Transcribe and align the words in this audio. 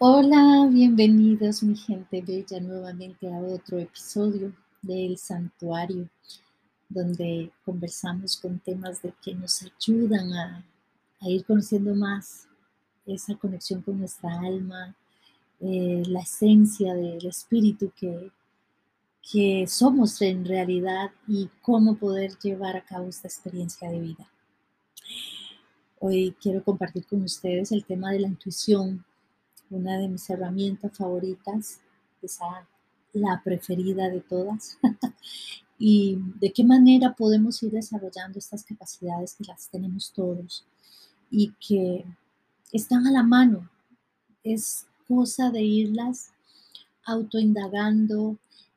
Hola, 0.00 0.68
bienvenidos 0.70 1.64
mi 1.64 1.74
gente 1.74 2.22
bella 2.22 2.60
nuevamente 2.60 3.26
a 3.26 3.40
otro 3.40 3.80
episodio 3.80 4.52
del 4.80 5.18
santuario, 5.18 6.08
donde 6.88 7.50
conversamos 7.64 8.36
con 8.36 8.60
temas 8.60 9.02
de 9.02 9.12
que 9.20 9.34
nos 9.34 9.60
ayudan 9.64 10.32
a, 10.34 10.64
ir 11.22 11.44
conociendo 11.44 11.96
más 11.96 12.46
esa 13.06 13.34
conexión 13.34 13.82
con 13.82 13.98
nuestra 13.98 14.30
alma, 14.38 14.94
eh, 15.58 16.04
la 16.06 16.20
esencia 16.20 16.94
del 16.94 17.26
espíritu 17.26 17.90
que, 17.96 18.30
que 19.32 19.66
somos 19.66 20.22
en 20.22 20.44
realidad 20.44 21.10
y 21.26 21.50
cómo 21.60 21.96
poder 21.96 22.38
llevar 22.38 22.76
a 22.76 22.84
cabo 22.84 23.08
esta 23.08 23.26
experiencia 23.26 23.90
de 23.90 23.98
vida. 23.98 24.30
Hoy 25.98 26.36
quiero 26.40 26.62
compartir 26.62 27.04
con 27.04 27.22
ustedes 27.22 27.72
el 27.72 27.84
tema 27.84 28.12
de 28.12 28.20
la 28.20 28.28
intuición, 28.28 29.04
una 29.70 29.98
de 29.98 30.08
mis 30.08 30.28
herramientas 30.30 30.96
favoritas, 30.96 31.80
esa 32.22 32.66
la 33.12 33.40
preferida 33.42 34.08
de 34.08 34.20
todas. 34.20 34.78
y 35.78 36.18
de 36.40 36.52
qué 36.52 36.64
manera 36.64 37.14
podemos 37.14 37.62
ir 37.62 37.70
desarrollando 37.70 38.38
estas 38.38 38.64
capacidades 38.64 39.34
que 39.34 39.44
las 39.44 39.68
tenemos 39.68 40.12
todos 40.12 40.64
y 41.30 41.52
que 41.66 42.04
están 42.72 43.06
a 43.06 43.12
la 43.12 43.22
mano. 43.22 43.68
Es 44.42 44.86
cosa 45.06 45.50
de 45.50 45.62
irlas 45.62 46.32
autoindagando, 47.04 48.36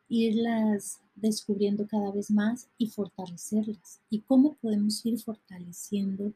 irlas 0.09 0.99
descubriendo 1.15 1.87
cada 1.87 2.11
vez 2.11 2.31
más 2.31 2.67
y 2.77 2.87
fortalecerlas. 2.87 3.99
¿Y 4.09 4.19
cómo 4.19 4.53
podemos 4.55 5.05
ir 5.05 5.19
fortaleciendo 5.19 6.33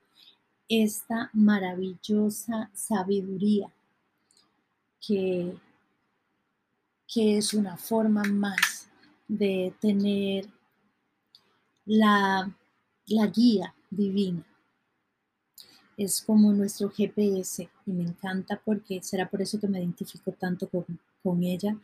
esta 0.68 1.30
maravillosa 1.34 2.72
sabiduría 2.74 3.72
que, 5.05 5.55
que 7.08 7.38
es 7.38 7.54
una 7.54 7.77
forma 7.77 8.24
más 8.24 8.90
de 9.27 9.74
tener 9.80 10.48
la, 11.85 12.55
la 13.07 13.27
guía 13.27 13.74
divina. 13.90 14.46
Es 15.98 16.21
como 16.21 16.52
nuestro 16.52 16.90
GPS 16.90 17.70
y 17.85 17.91
me 17.91 18.04
encanta 18.04 18.62
porque 18.63 19.02
será 19.02 19.30
por 19.30 19.41
eso 19.41 19.60
que 19.60 19.68
me 19.68 19.80
identifico 19.80 20.32
tanto 20.34 20.68
con, 20.68 20.85
con 21.24 21.43
ella, 21.43 21.77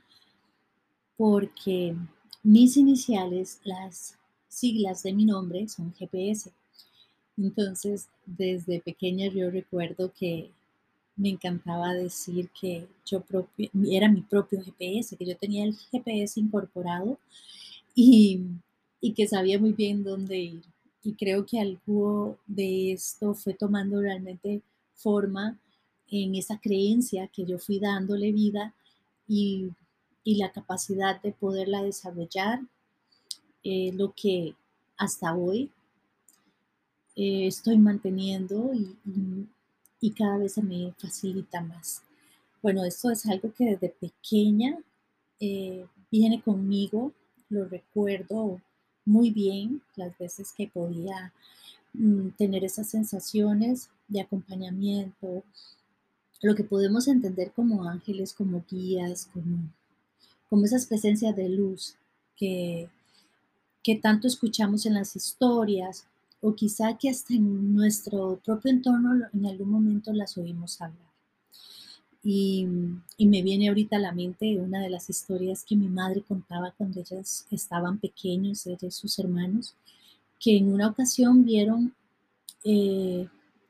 porque 1.15 1.95
mis 2.43 2.75
iniciales, 2.75 3.61
las 3.63 4.17
siglas 4.47 5.03
de 5.03 5.13
mi 5.13 5.25
nombre 5.25 5.67
son 5.69 5.93
GPS. 5.93 6.51
Entonces, 7.37 8.09
desde 8.25 8.81
pequeña 8.81 9.27
yo 9.27 9.49
recuerdo 9.49 10.11
que 10.11 10.51
me 11.21 11.29
encantaba 11.29 11.93
decir 11.93 12.49
que 12.49 12.87
yo 13.05 13.21
propio, 13.21 13.69
era 13.91 14.09
mi 14.09 14.21
propio 14.21 14.59
GPS, 14.63 15.15
que 15.15 15.25
yo 15.25 15.37
tenía 15.37 15.63
el 15.65 15.75
GPS 15.75 16.39
incorporado 16.39 17.19
y, 17.93 18.41
y 18.99 19.13
que 19.13 19.27
sabía 19.27 19.59
muy 19.59 19.73
bien 19.73 20.03
dónde 20.03 20.37
ir. 20.39 20.63
Y 21.03 21.13
creo 21.13 21.45
que 21.45 21.59
algo 21.59 22.37
de 22.47 22.93
esto 22.93 23.35
fue 23.35 23.53
tomando 23.53 24.01
realmente 24.01 24.61
forma 24.95 25.59
en 26.09 26.35
esa 26.35 26.59
creencia 26.59 27.27
que 27.27 27.45
yo 27.45 27.59
fui 27.59 27.79
dándole 27.79 28.31
vida 28.31 28.73
y, 29.27 29.69
y 30.23 30.35
la 30.37 30.51
capacidad 30.51 31.21
de 31.21 31.33
poderla 31.33 31.83
desarrollar, 31.83 32.61
eh, 33.63 33.91
lo 33.93 34.13
que 34.15 34.55
hasta 34.97 35.35
hoy 35.35 35.69
eh, 37.15 37.45
estoy 37.45 37.77
manteniendo 37.77 38.71
y, 38.73 38.95
y 40.01 40.11
cada 40.11 40.37
vez 40.37 40.53
se 40.53 40.63
me 40.63 40.91
facilita 40.97 41.61
más. 41.61 42.01
Bueno, 42.61 42.83
esto 42.83 43.11
es 43.11 43.25
algo 43.27 43.53
que 43.53 43.65
desde 43.65 43.89
pequeña 43.89 44.77
eh, 45.39 45.85
viene 46.11 46.41
conmigo, 46.41 47.13
lo 47.49 47.65
recuerdo 47.65 48.59
muy 49.05 49.31
bien 49.31 49.81
las 49.95 50.17
veces 50.17 50.53
que 50.53 50.67
podía 50.67 51.33
mm, 51.93 52.29
tener 52.37 52.63
esas 52.63 52.89
sensaciones 52.89 53.89
de 54.07 54.21
acompañamiento, 54.21 55.43
lo 56.41 56.55
que 56.55 56.63
podemos 56.63 57.07
entender 57.07 57.51
como 57.51 57.87
ángeles, 57.87 58.33
como 58.33 58.63
guías, 58.69 59.29
como, 59.33 59.71
como 60.49 60.65
esas 60.65 60.85
presencias 60.85 61.35
de 61.35 61.49
luz 61.49 61.95
que, 62.35 62.89
que 63.83 63.95
tanto 63.95 64.27
escuchamos 64.27 64.85
en 64.85 64.95
las 64.95 65.15
historias 65.15 66.07
o 66.41 66.55
quizá 66.55 66.97
que 66.97 67.09
hasta 67.09 67.33
en 67.33 67.73
nuestro 67.73 68.39
propio 68.43 68.71
entorno 68.71 69.27
en 69.33 69.45
algún 69.45 69.69
momento 69.69 70.11
las 70.13 70.37
oímos 70.37 70.81
hablar. 70.81 71.11
Y, 72.23 72.67
y, 73.17 73.25
me 73.25 73.41
viene 73.41 73.69
ahorita 73.69 73.95
a 73.95 73.99
la 73.99 74.11
mente 74.11 74.59
una 74.59 74.79
de 74.79 74.91
las 74.91 75.09
historias 75.09 75.63
que 75.63 75.75
mi 75.75 75.87
madre 75.87 76.21
contaba 76.21 76.71
cuando 76.77 76.99
ellas 76.99 77.47
estaban 77.49 77.97
pequeños, 77.97 78.67
ella 78.67 78.87
y 78.87 78.91
sus 78.91 79.17
hermanos, 79.17 79.75
que 80.39 80.57
en 80.57 80.71
una 80.71 80.87
ocasión 80.87 81.43
vieron 81.43 81.95
eh, 82.63 83.27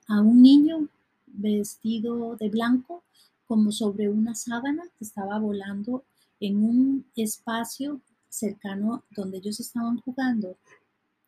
a 0.07 0.19
un 0.19 0.41
niño 0.41 0.89
vestido 1.27 2.35
de 2.35 2.49
blanco 2.49 3.03
como 3.47 3.71
sobre 3.71 4.09
una 4.09 4.35
sábana 4.35 4.83
que 4.97 5.05
estaba 5.05 5.39
volando 5.39 6.03
en 6.39 6.57
un 6.57 7.05
espacio 7.15 8.01
cercano 8.27 9.03
donde 9.11 9.37
ellos 9.37 9.59
estaban 9.59 9.97
jugando, 9.99 10.57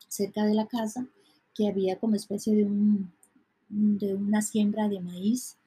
cerca 0.08 0.46
de 0.46 0.54
la 0.54 0.68
casa, 0.68 1.08
que 1.54 1.68
había 1.68 1.98
como 2.00 2.16
especie 2.16 2.56
de, 2.56 2.66
un, 2.66 3.12
de 3.70 4.16
una 4.16 4.42
siembra 4.42 4.88
de 4.88 5.00
maíz 5.00 5.58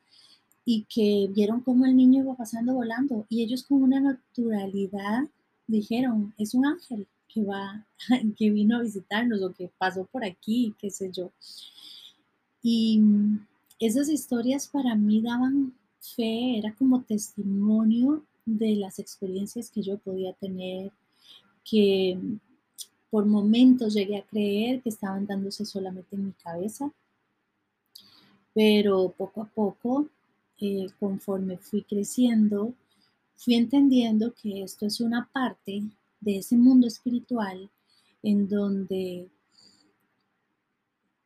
y 0.65 0.85
que 0.89 1.29
vieron 1.33 1.61
cómo 1.61 1.87
el 1.87 1.97
niño 1.97 2.23
iba 2.23 2.35
pasando 2.35 2.75
volando 2.75 3.27
y 3.29 3.43
ellos 3.43 3.63
con 3.63 3.83
una 3.83 4.01
naturalidad 4.01 5.29
dijeron, 5.67 6.35
es 6.39 6.55
un 6.55 6.67
ángel 6.67 7.07
que 7.29 7.45
va, 7.45 7.87
que 8.37 8.51
vino 8.51 8.77
a 8.77 8.83
visitarnos 8.83 9.43
o 9.43 9.53
que 9.53 9.71
pasó 9.79 10.05
por 10.07 10.25
aquí, 10.25 10.75
qué 10.79 10.91
sé 10.91 11.11
yo. 11.13 11.31
Y 12.63 13.01
esas 13.79 14.09
historias 14.09 14.67
para 14.67 14.95
mí 14.95 15.21
daban 15.21 15.75
fe, 16.01 16.59
era 16.59 16.75
como 16.75 17.03
testimonio 17.03 18.25
de 18.45 18.77
las 18.77 18.99
experiencias 18.99 19.71
que 19.71 19.83
yo 19.83 19.99
podía 19.99 20.33
tener, 20.35 20.93
que 21.65 22.19
por 23.11 23.27
momentos 23.27 23.95
llegué 23.95 24.19
a 24.19 24.27
creer 24.27 24.83
que 24.83 24.89
estaban 24.89 25.27
dándose 25.27 25.65
solamente 25.65 26.17
en 26.17 26.27
mi 26.27 26.33
cabeza, 26.33 26.91
pero 28.55 29.15
poco 29.17 29.43
a 29.43 29.47
poco, 29.47 30.09
eh, 30.61 30.87
conforme 30.99 31.59
fui 31.59 31.83
creciendo, 31.83 32.73
fui 33.37 33.55
entendiendo 33.55 34.33
que 34.35 34.63
esto 34.63 34.87
es 34.87 35.01
una 35.01 35.29
parte 35.33 35.83
de 36.21 36.39
ese 36.39 36.57
mundo 36.57 36.87
espiritual 36.87 37.71
en 38.23 38.49
donde 38.49 39.29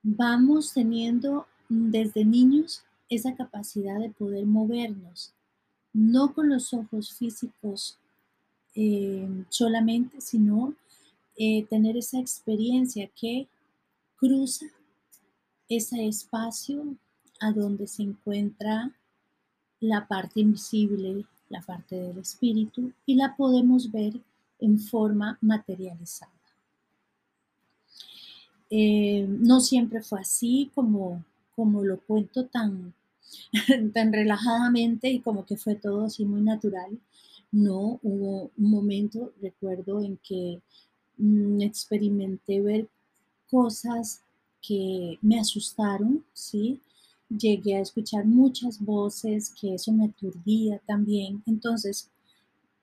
vamos 0.02 0.72
teniendo 0.72 1.46
desde 1.68 2.24
niños 2.24 2.82
esa 3.08 3.34
capacidad 3.34 3.98
de 3.98 4.10
poder 4.10 4.44
movernos, 4.46 5.32
no 5.92 6.34
con 6.34 6.48
los 6.48 6.72
ojos 6.74 7.12
físicos 7.12 7.98
eh, 8.74 9.28
solamente, 9.48 10.20
sino 10.20 10.74
eh, 11.42 11.64
tener 11.70 11.96
esa 11.96 12.18
experiencia 12.20 13.08
que 13.18 13.48
cruza 14.16 14.66
ese 15.70 16.06
espacio 16.06 16.98
a 17.40 17.50
donde 17.50 17.86
se 17.86 18.02
encuentra 18.02 18.94
la 19.80 20.06
parte 20.06 20.40
invisible, 20.40 21.24
la 21.48 21.62
parte 21.62 21.96
del 21.96 22.18
espíritu, 22.18 22.92
y 23.06 23.14
la 23.14 23.34
podemos 23.36 23.90
ver 23.90 24.20
en 24.58 24.78
forma 24.78 25.38
materializada. 25.40 26.30
Eh, 28.68 29.26
no 29.26 29.60
siempre 29.60 30.02
fue 30.02 30.20
así 30.20 30.70
como, 30.74 31.24
como 31.56 31.82
lo 31.82 32.00
cuento 32.02 32.44
tan, 32.44 32.92
tan 33.94 34.12
relajadamente 34.12 35.08
y 35.08 35.20
como 35.20 35.46
que 35.46 35.56
fue 35.56 35.74
todo 35.74 36.04
así 36.04 36.26
muy 36.26 36.42
natural. 36.42 36.98
No, 37.50 37.98
hubo 38.02 38.50
un 38.58 38.70
momento, 38.70 39.32
recuerdo, 39.40 40.02
en 40.02 40.18
que 40.18 40.60
Mm, 41.20 41.60
experimenté 41.62 42.60
ver 42.62 42.88
cosas 43.50 44.22
que 44.62 45.18
me 45.22 45.38
asustaron, 45.40 46.24
¿sí? 46.32 46.80
Llegué 47.28 47.76
a 47.76 47.80
escuchar 47.82 48.24
muchas 48.24 48.80
voces, 48.80 49.50
que 49.60 49.74
eso 49.74 49.92
me 49.92 50.06
aturdía 50.06 50.80
también. 50.86 51.42
Entonces, 51.46 52.08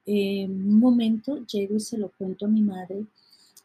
en 0.05 0.51
un 0.51 0.79
momento 0.79 1.45
llego 1.47 1.75
y 1.77 1.79
se 1.81 1.97
lo 1.97 2.09
cuento 2.17 2.45
a 2.45 2.49
mi 2.49 2.61
madre 2.61 3.05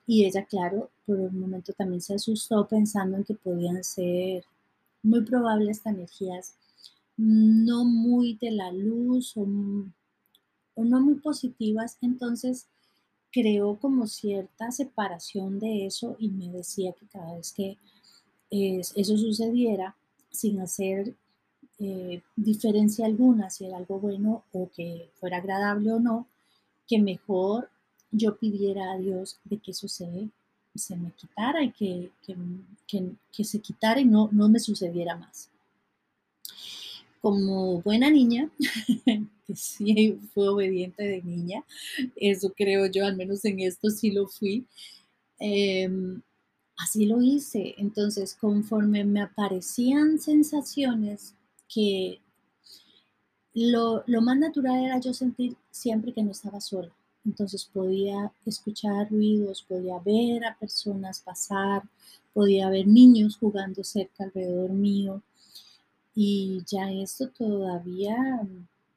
y 0.07 0.25
ella, 0.25 0.45
claro, 0.47 0.91
por 1.07 1.19
un 1.21 1.41
momento 1.41 1.73
también 1.75 2.01
se 2.03 2.15
asustó 2.15 2.67
pensando 2.69 3.17
en 3.17 3.25
que 3.25 3.35
podían 3.35 3.85
ser 3.85 4.45
muy 5.03 5.23
probables 5.23 5.79
estas 5.79 5.95
energías 5.95 6.55
no 7.17 7.85
muy 7.85 8.35
de 8.41 8.51
la 8.53 8.73
luz 8.73 9.37
o, 9.37 9.47
o 10.75 10.85
no 10.85 11.01
muy 11.01 11.17
positivas. 11.17 11.99
Entonces, 12.01 12.67
creó 13.33 13.79
como 13.81 14.07
cierta 14.07 14.71
separación 14.71 15.59
de 15.59 15.87
eso 15.87 16.17
y 16.19 16.29
me 16.29 16.51
decía 16.51 16.93
que 16.93 17.07
cada 17.07 17.35
vez 17.35 17.53
que 17.53 17.79
eso 18.51 19.17
sucediera, 19.17 19.97
sin 20.31 20.61
hacer 20.61 21.15
eh, 21.79 22.23
diferencia 22.37 23.07
alguna 23.07 23.51
si 23.51 23.65
era 23.65 23.79
algo 23.79 23.99
bueno 23.99 24.45
o 24.53 24.71
que 24.71 25.11
fuera 25.15 25.39
agradable 25.39 25.93
o 25.93 25.99
no, 25.99 26.27
que 26.87 27.01
mejor 27.01 27.71
yo 28.11 28.37
pidiera 28.37 28.93
a 28.93 28.99
Dios 28.99 29.39
de 29.45 29.59
que 29.59 29.71
eso 29.71 29.89
se, 29.89 30.07
me 30.07 31.11
quitara 31.13 31.65
y 31.65 31.73
que, 31.73 32.11
que, 32.87 33.45
se 33.45 33.59
quitara 33.61 34.01
y 34.01 34.05
no, 34.05 34.29
no 34.33 34.49
me 34.49 34.61
sucediera 34.61 35.17
más. 35.17 35.51
Como 37.23 37.81
buena 37.81 38.11
niña, 38.11 38.51
que 39.47 39.57
sí 39.57 40.19
fue 40.35 40.49
obediente 40.49 41.05
de 41.05 41.23
niña, 41.23 41.65
eso 42.17 42.53
creo 42.55 42.87
yo, 42.87 43.07
al 43.07 43.17
menos 43.17 43.45
en 43.47 43.61
esto 43.61 43.89
sí 43.91 44.11
lo 44.11 44.27
fui, 44.27 44.67
em, 45.39 46.21
así 46.77 47.07
lo 47.07 47.23
hice. 47.23 47.75
Entonces, 47.79 48.35
conforme 48.35 49.05
me 49.05 49.23
aparecían 49.23 50.19
sensaciones 50.19 51.35
que 51.73 52.21
lo, 53.55 54.03
lo, 54.07 54.21
más 54.21 54.37
natural 54.39 54.85
era 54.85 54.99
yo 54.99 55.15
sentir 55.15 55.57
siempre 55.71 56.13
que 56.13 56.23
no 56.23 56.33
estaba 56.33 56.61
sola. 56.61 56.91
Entonces 57.25 57.65
podía 57.73 58.33
escuchar 58.47 59.11
ruidos, 59.11 59.63
podía 59.63 59.99
ver 60.01 60.45
a 60.45 60.57
personas 60.57 61.21
pasar, 61.21 61.83
podía 62.33 62.69
ver 62.69 62.87
niños 62.87 63.37
jugando 63.37 63.85
cerca 63.85 64.25
alrededor 64.25 64.71
mío. 64.71 65.23
Y 66.15 66.63
ya 66.67 66.93
esto 66.93 67.29
todavía 67.29 68.47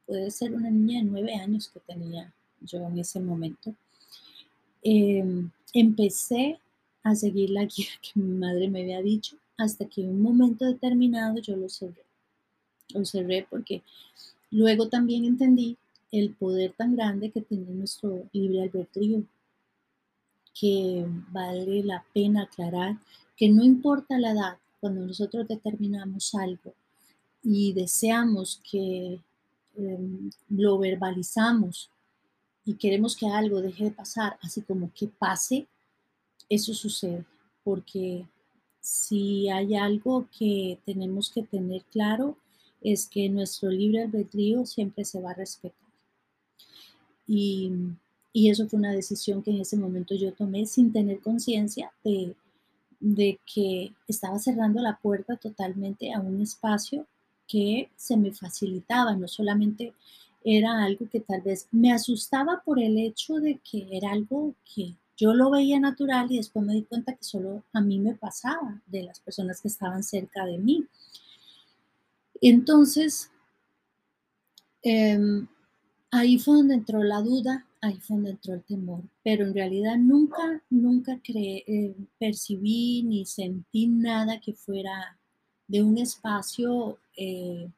puede 0.06 0.30
ser 0.32 0.54
una 0.54 0.70
niña 0.70 1.00
de 1.00 1.06
nueve 1.06 1.34
años 1.36 1.70
que 1.70 1.80
tenía 1.80 2.34
yo 2.62 2.80
en 2.80 3.00
ese 3.00 3.20
momento. 3.20 3.74
Em, 4.84 5.50
empecé 5.74 6.60
a 7.04 7.16
seguir 7.16 7.50
la 7.52 7.66
guía 7.66 7.88
que 8.02 8.20
mi 8.20 8.38
madre 8.38 8.70
me 8.70 8.82
había 8.82 9.02
dicho 9.02 9.38
hasta 9.58 9.86
que 9.86 10.02
en 10.02 10.10
un 10.10 10.22
momento 10.22 10.66
determinado 10.66 11.40
yo 11.40 11.56
lo 11.56 11.70
cerré. 11.70 12.04
Lo 12.94 13.06
cerré 13.06 13.48
porque 13.50 13.82
luego 14.52 14.90
también 14.90 15.26
entendí 15.26 15.78
el 16.12 16.34
poder 16.34 16.74
tan 16.74 16.96
grande 16.96 17.32
que 17.32 17.42
tiene 17.42 17.72
nuestro 17.72 18.28
libre 18.32 18.64
albedrío, 18.64 19.24
que 20.54 21.06
vale 21.32 21.84
la 21.84 22.06
pena 22.14 22.44
aclarar 22.44 22.98
que 23.36 23.50
no 23.50 23.64
importa 23.64 24.18
la 24.18 24.32
edad, 24.32 24.58
cuando 24.80 25.06
nosotros 25.06 25.48
determinamos 25.48 26.34
algo 26.36 26.74
y 27.46 27.74
deseamos 27.74 28.60
que 28.70 29.22
em, 29.78 30.32
lo 30.50 30.80
verbalizamos 30.80 31.92
y 32.66 32.74
queremos 32.74 33.16
que 33.16 33.28
algo 33.28 33.62
deje 33.62 33.86
de 33.86 33.92
pasar, 33.92 34.38
así 34.42 34.64
como 34.64 34.92
que 34.94 35.08
pase, 35.08 35.68
eso 36.50 36.74
sucede, 36.74 37.24
porque 37.64 38.26
si 38.82 39.48
hay 39.50 39.76
algo 39.76 40.28
que 40.38 40.80
tenemos 40.86 41.30
que 41.30 41.44
tener 41.44 41.84
claro 41.84 42.36
es 42.82 43.08
que 43.08 43.30
nuestro 43.30 43.70
libre 43.70 44.04
albedrío 44.04 44.66
siempre 44.66 45.06
se 45.06 45.22
va 45.22 45.32
a 45.32 45.36
respetar. 45.36 45.90
Y, 47.28 47.72
eso 48.34 48.68
fue 48.68 48.80
una 48.80 48.92
decisión 48.92 49.42
que 49.42 49.52
en 49.52 49.62
ese 49.62 49.78
momento 49.78 50.14
yo 50.14 50.34
tomé 50.34 50.66
sin 50.66 50.92
tener 50.92 51.20
conciencia 51.22 51.94
de, 52.04 52.36
de 53.00 53.40
que 53.46 53.94
estaba 54.10 54.38
cerrando 54.40 54.82
la 54.82 54.98
puerta 54.98 55.38
totalmente 55.38 56.14
a 56.14 56.20
un 56.20 56.42
espacio 56.42 57.08
que 57.48 57.90
se 57.96 58.18
me 58.18 58.32
facilitaba, 58.32 59.16
no 59.16 59.28
solamente 59.28 59.94
era 60.44 60.84
algo 60.84 61.10
que 61.10 61.20
tal 61.20 61.42
vez 61.42 61.68
me 61.72 61.92
asustaba 61.92 62.62
por 62.64 62.80
el 62.80 62.98
hecho 62.98 63.36
de 63.36 63.60
que 63.60 63.88
era 63.92 64.12
algo 64.12 64.54
que 64.64 64.96
yo 65.18 65.34
lo 65.34 65.50
veía 65.50 65.80
natural 65.80 66.32
y 66.32 66.38
después 66.38 66.66
me 66.66 66.74
di 66.74 66.84
cuenta 66.84 67.14
que 67.14 67.24
solo 67.24 67.64
a 67.74 67.82
mí 67.82 68.00
me 68.00 68.14
pasaba 68.14 68.82
de 68.86 69.04
las 69.04 69.20
personas 69.20 69.62
que 69.62 69.70
estaban 69.70 70.04
cerca 70.04 70.46
de 70.46 70.58
mí. 70.58 70.86
Entonces, 72.42 73.32
em, 74.84 75.48
ahí 76.12 76.38
fue 76.38 76.58
donde 76.58 76.76
entró 76.76 77.04
la 77.04 77.22
duda, 77.22 77.66
ahí 77.82 78.00
fue 78.02 78.18
donde 78.18 78.32
entró 78.32 78.54
el 78.54 78.64
temor, 78.64 79.02
pero 79.24 79.46
en 79.46 79.54
realidad 79.54 79.98
nunca, 79.98 80.62
nunca 80.70 81.20
eh, 81.34 81.96
percibí 82.20 83.04
ni 83.04 83.26
sentí 83.26 83.88
nada 83.88 84.40
que 84.40 84.54
fuera 84.54 85.18
de 85.68 85.82
un 85.84 85.98
espacio, 85.98 86.98
eh, 87.18 87.70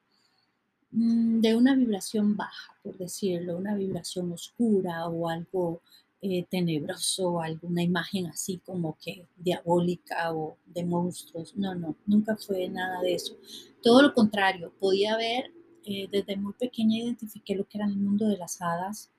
mm, 0.91 1.41
de 1.41 1.55
una 1.55 1.75
vibración 1.75 2.35
baja, 2.35 2.75
por 2.83 2.97
decirlo, 2.97 3.57
una 3.57 3.75
vibración 3.75 4.31
oscura 4.31 5.07
o 5.07 5.29
algo 5.29 5.81
eh, 6.21 6.45
tenebroso 6.49 7.41
alguna 7.41 7.83
imagen 7.83 8.25
así 8.27 8.59
como 8.65 8.97
que 8.99 9.25
diabólica 9.37 10.33
o 10.33 10.57
de 10.65 10.83
monstruos. 10.83 11.55
No, 11.55 11.75
no, 11.75 11.95
nunca 12.05 12.35
fue 12.37 12.67
nada 12.69 13.01
de 13.01 13.13
eso. 13.15 13.37
Todo 13.83 14.01
lo 14.01 14.13
contrario, 14.13 14.73
podía 14.79 15.15
ver 15.17 15.51
eh, 15.85 16.07
desde 16.11 16.35
muy 16.35 16.53
pequeña 16.53 16.97
identifiqué 16.97 17.55
lo 17.55 17.65
que 17.65 17.77
era 17.77 17.87
el 17.87 17.95
mundo 17.95 18.27
de 18.27 18.37
las 18.37 18.61
hadas, 18.61 19.09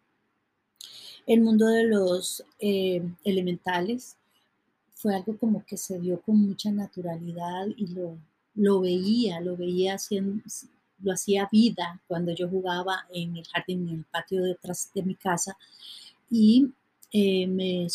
el 1.27 1.41
mundo 1.41 1.67
de 1.67 1.85
los 1.85 2.45
elementales. 2.59 4.17
Fue 4.93 5.15
algo 5.15 5.37
como 5.39 5.65
que 5.65 5.77
se 5.77 5.99
dio 6.01 6.21
con 6.21 6.39
mucha 6.39 6.71
naturalidad 6.73 7.67
y 7.77 7.87
lo, 7.89 8.19
lo 8.59 8.81
veía, 8.81 9.41
lo 9.41 9.57
veía 9.57 9.95
haciendo, 9.95 10.43
lo 11.03 11.13
hacía 11.13 11.49
vida 11.51 12.01
cuando 12.07 12.33
yo 12.33 12.49
jugaba 12.49 13.07
en 13.13 13.37
el 13.37 13.47
jardín, 13.47 13.89
en 13.89 13.95
el 13.97 14.05
patio 14.05 14.43
detrás 14.43 14.91
de 14.95 15.03
mi 15.03 15.15
casa 15.15 15.57
y 16.31 16.71
eh, 17.13 17.47
me, 17.47 17.87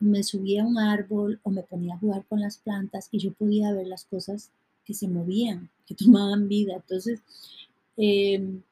me 0.00 0.22
subía 0.22 0.62
a 0.62 0.66
un 0.66 0.78
árbol 0.78 1.40
o 1.42 1.50
me 1.50 1.62
ponía 1.62 1.94
a 1.94 1.98
jugar 1.98 2.24
con 2.28 2.40
las 2.40 2.58
plantas 2.58 3.08
y 3.10 3.18
yo 3.18 3.32
podía 3.32 3.72
ver 3.72 3.86
las 3.86 4.04
cosas 4.04 4.50
que 4.84 4.92
se 4.92 5.08
movían, 5.08 5.70
que 5.86 5.94
tomaban 5.94 6.48
vida. 6.48 6.74
Entonces, 6.76 7.20
Em, 7.98 8.62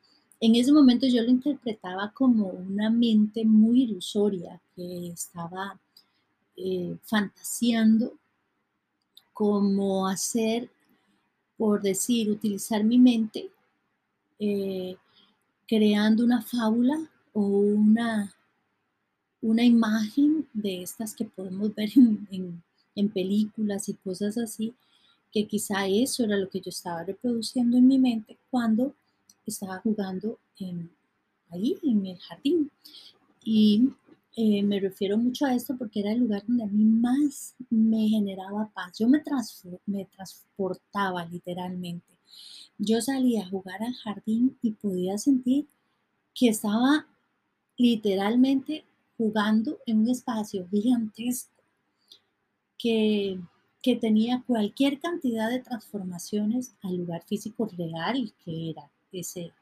en 0.40 0.54
ese 0.54 0.72
momento 0.72 1.06
yo 1.08 1.20
lo 1.22 1.30
interpretaba 1.30 2.12
como 2.12 2.46
una 2.50 2.90
mente 2.90 3.44
muy 3.44 3.82
ilusoria 3.82 4.60
que 4.76 5.08
estaba 5.08 5.80
eh, 6.56 6.96
fantaseando 7.02 8.12
como 9.32 10.06
hacer, 10.06 10.70
por 11.56 11.82
decir, 11.82 12.30
utilizar 12.30 12.84
mi 12.84 12.98
mente 12.98 13.50
eh, 14.38 14.96
creando 15.66 16.24
una 16.24 16.42
fábula 16.42 17.10
o 17.32 17.40
una, 17.40 18.34
una 19.40 19.64
imagen 19.64 20.48
de 20.52 20.82
estas 20.82 21.14
que 21.14 21.24
podemos 21.24 21.74
ver 21.74 21.90
en, 21.96 22.62
en 22.94 23.08
películas 23.10 23.88
y 23.88 23.94
cosas 23.94 24.38
así, 24.38 24.74
que 25.32 25.46
quizá 25.46 25.86
eso 25.86 26.24
era 26.24 26.36
lo 26.36 26.48
que 26.48 26.60
yo 26.60 26.70
estaba 26.70 27.04
reproduciendo 27.04 27.76
en 27.76 27.86
mi 27.86 27.98
mente 27.98 28.38
cuando 28.50 28.94
estaba 29.46 29.78
jugando 29.78 30.38
ahí 31.50 31.76
en 31.82 32.06
el 32.06 32.18
jardín. 32.18 32.70
Y 33.44 33.90
eh, 34.38 34.62
me 34.62 34.78
refiero 34.78 35.16
mucho 35.16 35.46
a 35.46 35.54
esto 35.54 35.76
porque 35.78 36.00
era 36.00 36.12
el 36.12 36.20
lugar 36.20 36.44
donde 36.46 36.64
a 36.64 36.66
mí 36.66 36.84
más 36.84 37.54
me 37.70 38.06
generaba 38.08 38.70
paz. 38.74 38.98
Yo 38.98 39.08
me, 39.08 39.22
me 39.86 40.04
transportaba 40.04 41.24
literalmente. 41.24 42.12
Yo 42.76 43.00
salía 43.00 43.44
a 43.44 43.48
jugar 43.48 43.82
al 43.82 43.94
jardín 43.94 44.58
y 44.60 44.72
podía 44.72 45.16
sentir 45.16 45.66
que 46.34 46.50
estaba 46.50 47.06
literalmente 47.78 48.84
jugando 49.16 49.78
en 49.86 50.00
un 50.00 50.10
espacio 50.10 50.68
gigantesco 50.68 51.62
que, 52.78 53.40
que 53.82 53.96
tenía 53.96 54.44
cualquier 54.46 55.00
cantidad 55.00 55.48
de 55.48 55.60
transformaciones 55.60 56.74
al 56.82 56.98
lugar 56.98 57.22
físico 57.24 57.70
real 57.74 58.34
que 58.44 58.70
era 58.70 58.90
ese, 59.12 59.54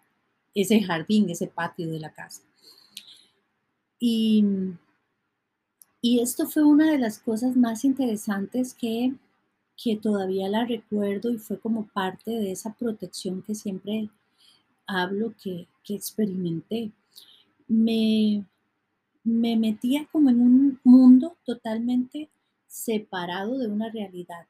ese 0.53 0.83
jardín, 0.83 1.31
ese 1.31 1.47
patio 1.47 1.89
de 1.89 2.01
la 2.01 2.13
casa. 2.13 2.43
Y, 3.99 4.45
y 6.01 6.21
esto 6.21 6.47
fue 6.47 6.65
una 6.65 6.91
de 6.91 6.99
las 6.99 7.19
cosas 7.19 7.57
más 7.57 7.85
interesantes 7.85 8.75
que, 8.75 9.15
que 9.77 9.97
todavía 9.97 10.49
la 10.49 10.65
recuerdo 10.65 11.31
y 11.31 11.39
fue 11.39 11.59
como 11.59 11.87
parte 11.89 12.31
de 12.31 12.53
esa 12.53 12.75
protección 12.75 13.43
que 13.43 13.55
siempre 13.55 14.11
hablo 14.87 15.35
que, 15.43 15.67
que 15.83 15.95
experimenté. 15.95 16.93
Me, 17.67 18.45
me 19.25 19.57
metía 19.57 20.07
como 20.13 20.31
en 20.31 20.41
un 20.41 20.81
mundo 20.85 21.37
totalmente 21.45 22.29
separado 22.67 23.59
de 23.59 23.69
una 23.69 23.89
realidad. 23.89 24.47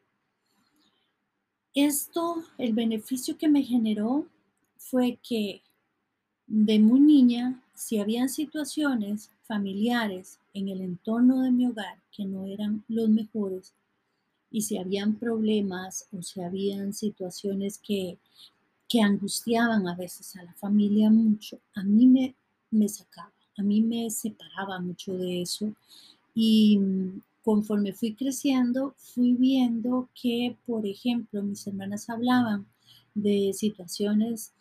Esto, 1.74 2.42
el 2.58 2.72
beneficio 2.72 3.36
que 3.36 3.48
me 3.48 3.62
generó 3.62 4.26
fue 4.76 5.18
que 5.28 5.62
de 6.46 6.78
muy 6.78 7.00
niña, 7.00 7.62
si 7.74 7.98
habían 7.98 8.28
situaciones 8.28 9.30
familiares 9.46 10.38
en 10.52 10.68
el 10.68 10.80
entorno 10.80 11.42
de 11.42 11.50
mi 11.50 11.66
hogar 11.66 11.98
que 12.10 12.24
no 12.24 12.46
eran 12.46 12.84
los 12.88 13.08
mejores, 13.08 13.72
y 14.50 14.62
si 14.62 14.78
habían 14.78 15.16
problemas 15.16 16.06
o 16.12 16.22
si 16.22 16.40
habían 16.40 16.92
situaciones 16.92 17.78
que, 17.78 18.18
que 18.88 19.00
angustiaban 19.00 19.88
a 19.88 19.96
veces 19.96 20.36
a 20.36 20.44
la 20.44 20.54
familia 20.54 21.10
mucho, 21.10 21.58
a 21.74 21.82
mí 21.82 22.06
me, 22.06 22.34
me 22.70 22.88
sacaba, 22.88 23.32
a 23.58 23.62
mí 23.62 23.80
me 23.80 24.08
separaba 24.10 24.78
mucho 24.78 25.14
de 25.14 25.42
eso. 25.42 25.72
Y 26.34 26.80
conforme 27.42 27.92
fui 27.92 28.14
creciendo, 28.14 28.94
fui 28.96 29.32
viendo 29.32 30.08
que, 30.14 30.56
por 30.66 30.86
ejemplo, 30.86 31.42
mis 31.42 31.66
hermanas 31.66 32.08
hablaban 32.08 32.66
de 33.14 33.52
situaciones 33.54 34.52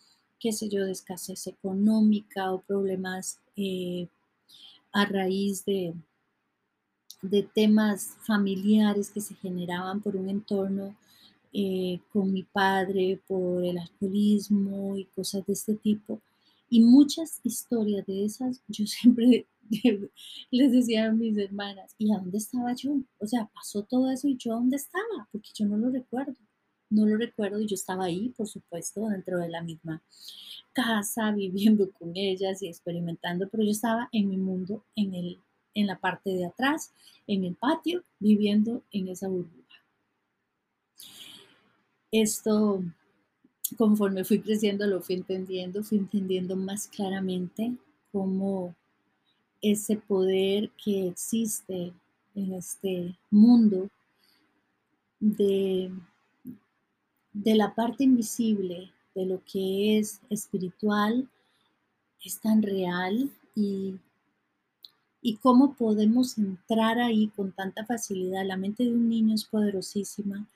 qué 0.44 0.52
sé 0.52 0.68
yo, 0.68 0.84
de 0.84 0.92
escasez 0.92 1.48
económica 1.48 2.52
o 2.52 2.60
problemas 2.60 3.40
eh, 3.56 4.10
a 4.93 5.05
raíz 5.05 5.65
de, 5.65 5.93
de 7.21 7.43
temas 7.43 8.15
familiares 8.25 9.09
que 9.09 9.21
se 9.21 9.35
generaban 9.35 10.01
por 10.01 10.15
un 10.15 10.29
entorno 10.29 10.95
eh, 11.51 12.00
con 12.12 12.31
mi 12.31 12.43
padre, 12.43 13.21
por 13.27 13.63
el 13.63 13.77
alcoholismo 13.77 14.97
y 14.97 15.05
cosas 15.05 15.45
de 15.45 15.53
este 15.53 15.75
tipo. 15.75 16.21
Y 16.69 16.81
muchas 16.81 17.39
historias 17.43 18.05
de 18.07 18.25
esas, 18.25 18.62
yo 18.67 18.85
siempre 18.88 19.47
les 20.51 20.71
decía 20.71 21.05
a 21.05 21.12
mis 21.12 21.38
hermanas, 21.38 21.95
¿y 21.97 22.12
a 22.12 22.17
dónde 22.17 22.38
estaba 22.38 22.73
yo? 22.73 22.97
O 23.19 23.27
sea, 23.27 23.50
pasó 23.53 23.83
todo 23.83 24.09
eso 24.12 24.27
y 24.27 24.38
yo 24.38 24.53
a 24.53 24.55
dónde 24.55 24.77
estaba, 24.77 25.27
porque 25.31 25.50
yo 25.53 25.65
no 25.65 25.77
lo 25.77 25.89
recuerdo. 25.89 26.35
No 26.89 27.05
lo 27.05 27.17
recuerdo 27.17 27.59
y 27.59 27.67
yo 27.67 27.75
estaba 27.75 28.05
ahí, 28.05 28.29
por 28.29 28.47
supuesto, 28.47 29.07
dentro 29.09 29.39
de 29.39 29.50
la 29.50 29.63
misma 29.63 30.03
casa, 30.74 31.32
viviendo 31.32 31.92
con 31.92 32.12
ellas 32.15 32.62
y 32.62 32.68
experimentando, 32.68 33.48
pero 33.50 33.63
yo 33.63 33.72
estaba 33.72 34.10
en 34.12 34.30
mi 34.30 34.38
mundo, 34.38 34.84
en, 34.96 35.13
el, 35.13 35.39
en 35.74 35.88
la 35.88 36.00
parte 36.00 36.32
de 36.32 36.46
atrás, 36.46 36.92
en 37.27 37.44
el 37.46 37.56
patio, 37.56 38.03
viviendo 38.20 38.84
en 38.92 39.08
esa 39.08 39.27
burbuja. 39.27 39.63
Esto, 42.12 42.84
conforme 43.77 44.24
fui 44.24 44.39
creciendo, 44.39 44.86
lo 44.86 45.01
fui 45.01 45.15
entendiendo, 45.15 45.84
fui 45.84 45.98
entendiendo 45.98 46.56
más 46.56 46.88
claramente 46.88 47.74
cómo 48.12 48.75
ese 49.62 49.96
poder 49.96 50.70
que 50.84 51.08
existe 51.08 51.94
en 52.36 52.53
este 52.53 53.18
mundo 53.32 53.89
de, 55.20 55.92
de 57.32 57.56
la 57.56 57.74
parte 57.74 58.03
invisible 58.03 58.92
de 59.15 59.25
lo 59.25 59.43
que 59.46 59.98
es 60.00 60.22
espiritual 60.29 61.27
es 62.24 62.39
tan 62.39 62.62
real 62.62 63.29
y, 63.55 63.96
y 65.22 65.36
cómo 65.38 65.75
podemos 65.75 66.38
entrar 66.38 67.00
ahí 67.00 67.27
con 67.36 67.51
tanta 67.51 67.86
facilidad. 67.86 68.46
La 68.46 68.58
mente 68.58 68.84
de 68.84 68.91
un 68.91 69.10
niño 69.10 69.36
es 69.36 69.46
poderosísima 69.46 70.48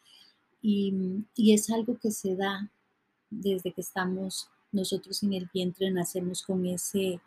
y, 0.61 0.93
y 1.35 1.53
es 1.53 1.69
algo 1.69 1.97
que 1.97 2.11
se 2.11 2.35
da 2.35 2.69
desde 3.29 3.71
que 3.71 3.81
estamos 3.81 4.49
nosotros 4.71 5.23
en 5.23 5.33
el 5.33 5.49
vientre, 5.53 5.91
nacemos 5.91 6.43
con 6.43 6.65
ese 6.65 7.19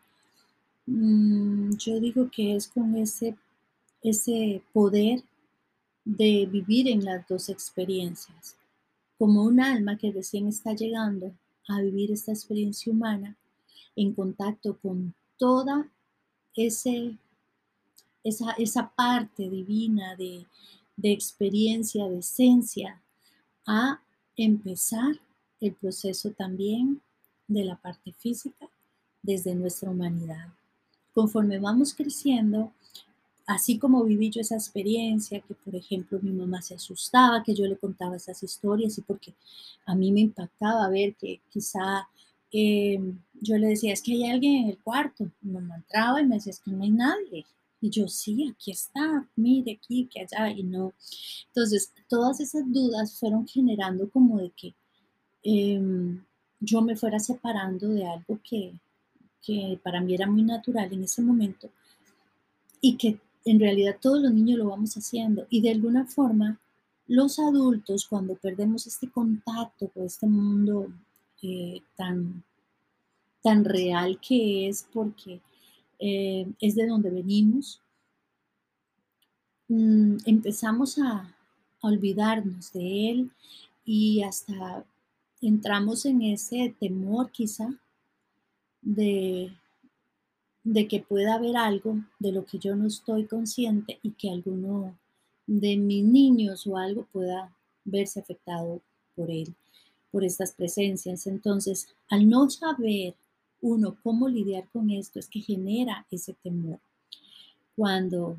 Mm, 0.87 1.77
yo 1.77 2.01
digo 2.01 2.29
que 2.31 2.57
es 2.57 2.67
con 2.67 2.97
ese, 2.97 3.37
ese 4.03 4.61
poder 4.73 5.23
de 6.05 6.49
vivir 6.51 6.89
en 6.89 7.05
las 7.05 7.27
dos 7.29 7.49
experiencias, 7.49 8.57
como 9.21 9.45
un 9.45 9.61
alma 9.61 9.99
que 9.99 10.11
recién 10.13 10.49
está 10.49 10.73
llegando 10.73 11.35
a 11.69 11.83
vivir 11.83 12.11
esta 12.11 12.33
experiencia 12.33 12.91
humana 12.91 13.37
en 13.95 14.15
contacto 14.15 14.79
con 14.79 15.15
toda 15.37 15.91
ese, 16.55 17.19
esa, 18.25 18.53
esa 18.53 18.89
parte 18.89 19.51
divina 19.51 20.17
de, 20.17 20.47
de 20.97 21.13
experiencia, 21.13 22.09
de 22.09 22.21
esencia, 22.21 23.03
a 23.67 24.01
empezar 24.39 25.21
el 25.61 25.75
proceso 25.75 26.31
también 26.31 27.03
de 27.47 27.65
la 27.65 27.77
parte 27.77 28.15
física 28.15 28.71
desde 29.21 29.55
nuestra 29.55 29.91
humanidad. 29.91 30.49
Conforme 31.13 31.59
vamos 31.59 31.93
creciendo, 31.93 32.73
así 33.51 33.79
como 33.79 34.05
viví 34.05 34.31
yo 34.31 34.41
esa 34.41 34.55
experiencia, 34.55 35.41
que 35.41 35.55
por 35.55 35.75
ejemplo 35.75 36.21
mi 36.23 36.31
mamá 36.31 36.63
se 36.63 36.75
asustaba, 36.77 37.43
que 37.43 37.53
yo 37.53 37.67
le 37.67 37.77
contaba 37.77 38.17
esas 38.17 38.41
historias 38.45 38.97
y 38.97 39.03
porque 39.03 39.35
a 39.87 39.95
mí 39.97 40.13
me 40.13 40.21
impactaba 40.21 40.89
ver 40.89 41.17
que 41.17 41.41
quizá 41.51 42.09
em, 42.53 43.19
yo 43.41 43.59
le 43.59 43.69
decía, 43.69 43.93
es 43.93 44.03
que 44.03 44.13
hay 44.13 44.31
alguien 44.31 44.65
en 44.65 44.69
el 44.71 44.79
cuarto. 44.79 45.31
Mi 45.41 45.53
mamá 45.53 45.77
entraba 45.77 46.21
y 46.21 46.27
me 46.27 46.37
decía, 46.37 46.53
es 46.53 46.61
que 46.61 46.71
no 46.71 46.85
hay 46.85 46.91
nadie. 46.91 47.45
Y 47.81 47.91
yo, 47.91 48.07
sí, 48.07 48.49
aquí 48.49 48.71
está, 48.71 49.27
mire 49.35 49.73
aquí, 49.73 50.09
que 50.13 50.21
allá, 50.21 50.51
y 50.51 50.63
no. 50.63 50.93
Entonces, 51.49 51.93
todas 52.09 52.39
esas 52.41 52.63
dudas 52.73 53.19
fueron 53.19 53.49
generando 53.49 54.09
como 54.11 54.39
de 54.39 54.51
que 54.51 54.75
em, 55.43 56.23
yo 56.61 56.83
me 56.83 56.97
fuera 56.97 57.19
separando 57.19 57.89
de 57.89 58.07
algo 58.07 58.39
que, 58.45 58.75
que 59.43 59.81
para 59.83 60.01
mí 60.01 60.15
era 60.15 60.27
muy 60.29 60.43
natural 60.43 60.93
en 60.93 61.03
ese 61.05 61.23
momento 61.23 61.69
y 62.81 62.97
que 62.97 63.19
en 63.45 63.61
realidad 63.61 63.97
todos 64.01 64.21
los 64.23 64.33
niños 64.33 64.59
lo 64.59 64.69
vamos 64.69 64.95
haciendo. 64.95 65.47
Y 65.51 65.61
de 65.61 65.71
alguna 65.71 66.07
forma 66.07 66.59
los 67.07 67.39
adultos 67.39 68.07
cuando 68.07 68.37
perdemos 68.37 68.87
este 68.87 69.11
contacto 69.11 69.89
con 69.89 70.05
este 70.05 70.27
mundo 70.27 70.93
eh, 71.43 71.83
tan, 71.97 72.45
tan 73.43 73.65
real 73.65 74.21
que 74.21 74.69
es 74.69 74.87
porque 74.93 75.41
eh, 75.99 76.47
es 76.61 76.77
de 76.77 76.87
donde 76.87 77.11
venimos, 77.11 77.81
mm, 79.69 80.19
empezamos 80.25 80.99
a, 80.99 81.35
a 81.83 81.87
olvidarnos 81.87 82.73
de 82.73 83.11
él 83.11 83.31
y 83.85 84.23
hasta 84.23 84.85
entramos 85.41 86.05
en 86.07 86.23
ese 86.23 86.75
temor 86.79 87.31
quizá 87.31 87.69
de, 88.83 89.53
de 90.65 90.87
que 90.87 91.01
pueda 91.01 91.35
haber 91.35 91.57
algo 91.57 91.97
de 92.19 92.33
lo 92.33 92.45
que 92.45 92.59
yo 92.59 92.77
no 92.77 92.87
estoy 92.87 93.25
consciente 93.25 93.99
y 94.03 94.11
que 94.11 94.31
alguno 94.31 94.97
de 95.47 95.77
mis 95.77 96.05
niños 96.05 96.67
o 96.67 96.77
algo 96.77 97.07
pueda 97.13 97.53
verse 97.85 98.21
afectado 98.21 98.81
por 99.17 99.31
él, 99.31 99.55
por 100.11 100.25
estas 100.25 100.53
presencias. 100.53 101.27
Entonces, 101.27 101.89
al 102.09 102.29
no 102.29 102.49
saber 102.51 103.15
uno 103.63 103.97
cómo 104.03 104.29
lidiar 104.29 104.69
con 104.73 104.91
esto, 104.91 105.19
es 105.19 105.29
que 105.29 105.41
genera 105.41 106.07
ese 106.11 106.35
temor. 106.35 106.79
Cuando, 107.77 108.37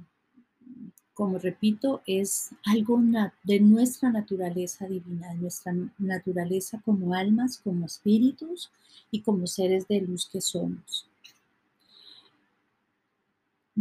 como 1.14 1.38
repito, 1.38 2.02
es 2.06 2.52
algo 2.66 3.00
de 3.44 3.60
nuestra 3.60 4.10
naturaleza 4.12 4.88
divina, 4.88 5.30
de 5.30 5.36
nuestra 5.36 5.74
naturaleza 5.98 6.82
como 6.86 7.14
almas, 7.14 7.58
como 7.58 7.86
espíritus, 7.86 8.72
y 9.12 9.22
como 9.22 9.46
seres 9.46 9.88
de 9.88 10.02
luz 10.02 10.28
que 10.32 10.42
somos. 10.42 11.11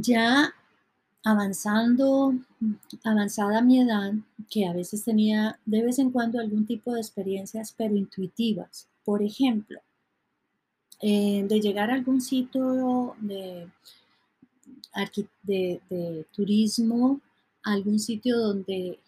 Ya 0.03 0.55
avanzando, 1.25 2.35
avanzada 3.05 3.61
mi 3.61 3.81
edad, 3.81 4.13
que 4.49 4.67
a 4.67 4.73
veces 4.73 5.05
tenía 5.05 5.59
de 5.67 5.83
vez 5.83 5.99
en 5.99 6.11
cuando 6.11 6.41
algún 6.41 6.67
tipo 6.67 6.95
de 6.95 7.01
experiencias, 7.01 7.75
pero 7.77 7.95
intuitivas. 7.95 8.89
Por 9.05 9.23
ejemplo, 9.23 9.81
eh, 11.03 11.45
de 11.49 11.61
llegar 11.61 11.91
a 11.91 11.95
algún 11.95 12.21
sitio 12.21 13.17
de, 13.21 13.69
turismo, 16.33 17.21
algún 17.63 17.99
sitio 17.99 18.39
donde 18.39 18.99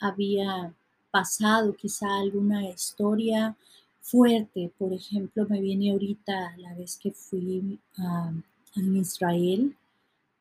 había 0.00 0.72
pasado 1.10 1.74
quizá 1.74 2.18
alguna 2.18 2.68
historia 2.68 3.56
fuerte. 4.00 4.72
Por 4.78 4.92
ejemplo, 4.92 5.46
me 5.48 5.60
viene 5.60 5.92
ahorita 5.92 6.56
la 6.58 6.74
vez 6.74 6.96
que 6.96 7.12
fui 7.12 7.78
a, 7.98 8.32
Israel, 8.76 9.76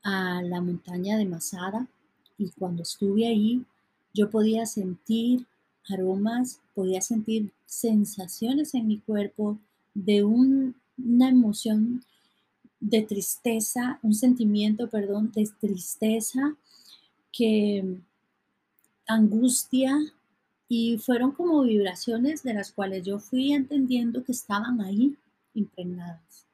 a 0.07 0.41
la 0.41 0.61
montaña 0.61 1.17
de 1.17 1.25
Masada, 1.25 1.85
y 2.37 2.49
cuando 2.51 2.83
estuve 2.83 3.27
ahí, 3.27 3.65
yo 4.13 4.29
podía 4.29 4.65
sentir 4.65 5.45
aromas, 5.89 6.61
podía 6.73 7.01
sentir 7.01 7.51
sensaciones 7.65 8.73
en 8.73 8.87
mi 8.87 8.99
cuerpo 8.99 9.59
de 9.93 10.23
una 10.23 11.29
emoción 11.29 12.05
de 12.79 13.01
tristeza, 13.01 13.99
un 14.01 14.13
sentimiento, 14.13 14.89
perdón, 14.89 15.33
de 15.33 15.49
tristeza, 15.59 16.55
que 17.33 17.97
angustia, 19.07 19.97
y 20.69 20.97
fueron 20.99 21.31
como 21.31 21.63
vibraciones 21.63 22.43
de 22.43 22.53
las 22.53 22.71
cuales 22.71 23.05
yo 23.05 23.19
fui 23.19 23.51
entendiendo 23.51 24.23
que 24.23 24.31
estaban 24.31 24.79
ahí 24.79 25.17
impregnadas. 25.53 26.45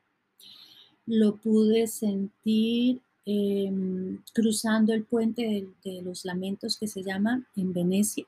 Lo 1.05 1.36
pude 1.36 1.86
sentir 1.86 3.01
em, 3.25 4.22
cruzando 4.34 4.94
el 4.94 5.03
puente 5.03 5.68
de, 5.84 6.01
los 6.01 6.25
lamentos 6.25 6.77
que 6.77 6.88
se 6.88 7.03
llama 7.03 7.46
en 7.56 7.74
Venecia. 7.74 8.25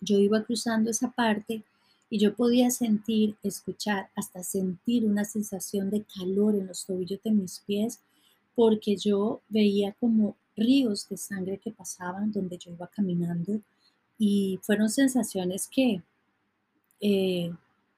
Yo 0.00 0.18
iba 0.18 0.44
cruzando 0.44 0.90
esa 0.90 1.10
parte 1.10 1.64
y 2.10 2.18
yo 2.18 2.34
podía 2.34 2.70
sentir, 2.70 3.36
escuchar, 3.42 4.10
hasta 4.14 4.42
sentir 4.42 5.04
una 5.04 5.24
sensación 5.24 5.90
de 5.90 6.04
calor 6.04 6.54
en 6.54 6.66
los 6.66 6.84
tobillos 6.84 7.22
de 7.22 7.30
mis 7.30 7.60
pies, 7.60 8.00
porque 8.54 8.96
yo 8.96 9.40
veía 9.48 9.92
como 9.92 10.36
ríos 10.56 11.08
de 11.08 11.16
sangre 11.16 11.58
que 11.58 11.70
pasaban 11.70 12.32
donde 12.32 12.58
yo 12.58 12.72
iba 12.72 12.86
caminando 12.86 13.60
y 14.18 14.58
fueron 14.62 14.88
sensaciones 14.88 15.68
que 15.68 16.02
eh, 17.00 17.52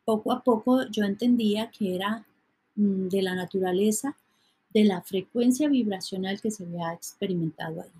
poco 0.04 0.32
a 0.32 0.42
poco 0.42 0.86
yo 0.90 1.04
entendía 1.04 1.70
que 1.70 1.94
era 1.94 2.26
mm, 2.76 3.08
de 3.08 3.22
la 3.22 3.34
naturaleza, 3.34 4.16
de 4.70 4.84
la 4.84 5.02
frecuencia 5.02 5.68
vibracional 5.68 6.40
que 6.40 6.50
se 6.50 6.64
había 6.64 6.92
experimentado 6.92 7.82
ahí. 7.82 7.90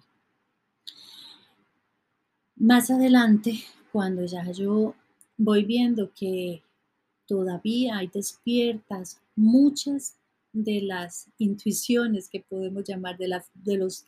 Más 2.56 2.90
adelante, 2.90 3.60
cuando 3.92 4.24
ya 4.26 4.50
yo 4.50 4.94
voy 5.36 5.64
viendo 5.64 6.12
que 6.12 6.62
todavía 7.26 7.98
hay 7.98 8.08
despiertas 8.08 9.20
muchas 9.36 10.16
de 10.52 10.82
las 10.82 11.28
intuiciones 11.38 12.28
que 12.28 12.40
podemos 12.40 12.84
llamar, 12.84 13.16
de, 13.16 13.28
las, 13.28 13.50
de, 13.54 13.76
los, 13.76 14.04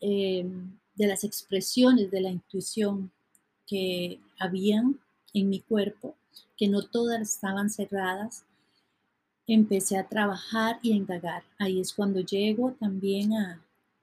em, 0.00 0.78
de 0.94 1.06
las 1.06 1.24
expresiones 1.24 2.10
de 2.10 2.20
la 2.20 2.30
intuición 2.30 3.10
que 3.66 4.20
habían 4.38 5.00
en 5.32 5.48
mi 5.48 5.60
cuerpo, 5.60 6.14
que 6.56 6.68
no 6.68 6.82
todas 6.82 7.20
estaban 7.22 7.70
cerradas, 7.70 8.44
empecé 9.46 9.98
a 9.98 10.08
trabajar 10.08 10.78
y 10.82 10.92
a 10.92 10.96
indagar. 10.96 11.42
Ahí 11.58 11.80
es 11.80 11.92
cuando 11.92 12.20
llego 12.20 12.72
también 12.72 13.34
a, 13.34 13.62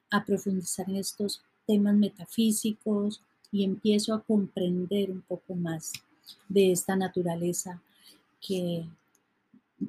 a 0.10 0.24
profundizar 0.24 0.90
en 0.90 0.98
estos 0.98 1.42
temas 1.66 1.96
metafísicos 1.96 3.22
y 3.52 3.64
empiezo 3.64 4.14
a 4.14 4.22
comprender 4.22 5.12
un 5.12 5.22
poco 5.22 5.56
más 5.56 5.94
de 6.48 6.72
esta 6.72 6.96
naturaleza 6.96 7.82
que, 8.40 8.86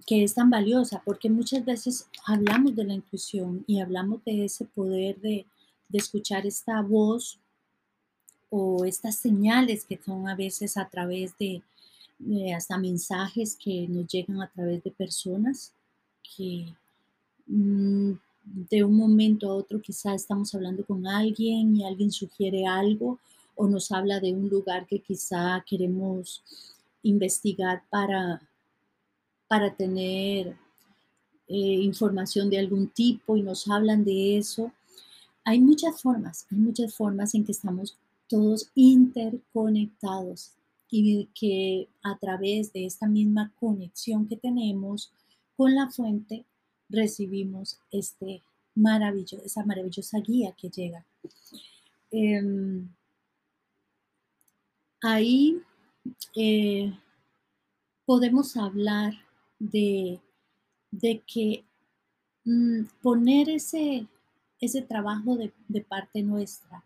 que 0.07 0.25
es 0.25 0.35
tan 0.35 0.51
valiosa, 0.51 1.03
porque 1.05 1.29
muchas 1.29 1.65
veces 1.65 2.09
hablamos 2.27 2.75
de 2.75 2.85
la 2.85 2.95
intuición 2.95 3.65
y 3.67 3.81
hablamos 3.81 4.25
de 4.25 4.45
ese 4.45 4.65
poder 4.65 5.21
de, 5.21 5.47
de 5.89 5.99
escuchar 5.99 6.47
esta 6.47 6.81
voz 6.81 7.39
o 8.51 8.85
estas 8.85 9.17
señales 9.17 9.85
que 9.85 9.99
son 10.05 10.29
a 10.29 10.35
veces 10.35 10.77
a 10.77 10.89
través 10.89 11.37
de, 11.39 11.63
hasta 12.55 12.79
mensajes 12.79 13.57
que 13.57 13.87
nos 13.89 14.07
llegan 14.07 14.41
a 14.41 14.51
través 14.51 14.83
de 14.83 14.91
personas 14.91 15.73
que 16.37 16.67
mm, 17.47 18.13
de 18.45 18.85
un 18.85 18.97
momento 18.97 19.51
a 19.51 19.55
otro 19.55 19.81
quizá 19.81 20.15
estamos 20.15 20.55
hablando 20.55 20.85
con 20.85 21.07
alguien 21.07 21.77
y 21.77 21.85
alguien 21.85 22.11
sugiere 22.11 22.67
algo 22.67 23.19
o 23.55 23.69
nos 23.69 23.93
habla 23.93 24.21
de 24.21 24.33
un 24.33 24.49
lugar 24.49 24.87
que 24.87 25.01
quizá 25.01 25.63
queremos 25.67 26.43
investigar 27.03 27.83
para, 27.91 28.41
para 29.49 29.75
tener 29.75 30.57
eh, 31.49 31.57
información 31.83 32.49
de 32.49 32.59
algún 32.59 32.89
tipo 32.89 33.37
y 33.37 33.43
nos 33.43 33.69
hablan 33.69 34.05
de 34.05 34.39
eso. 34.39 34.73
Hay 35.45 35.61
muchas 35.61 36.01
formas, 36.01 36.47
hay 36.51 36.59
muchas 36.59 36.95
formas 36.95 37.35
en 37.35 37.45
que 37.45 37.53
estamos 37.53 37.97
todos 38.29 38.71
interconectados 38.75 40.53
y 40.95 41.31
que 41.35 41.89
a 42.03 42.19
través 42.19 42.75
de 42.75 42.85
esta 42.85 43.09
misma 43.09 43.51
conexión 43.59 44.29
que 44.29 44.37
tenemos 44.37 45.11
con 45.57 45.75
la 45.75 45.91
fuente 45.91 46.45
recibimos 46.91 47.81
este 47.91 48.43
maravilloso, 48.75 49.43
esa 49.43 49.65
maravillosa 49.65 50.21
guía 50.21 50.53
que 50.53 50.69
llega. 50.69 51.07
Em, 52.11 52.87
ahí 55.01 55.63
eh, 56.37 56.93
podemos 58.05 58.55
hablar 58.59 59.15
de, 59.59 60.21
de 60.91 61.23
que 61.27 61.65
mm, 62.45 62.83
poner 63.01 63.49
ese, 63.49 64.07
ese 64.61 64.83
trabajo 64.83 65.37
de, 65.37 65.55
de, 65.69 65.81
parte 65.81 66.23
nuestra, 66.23 66.85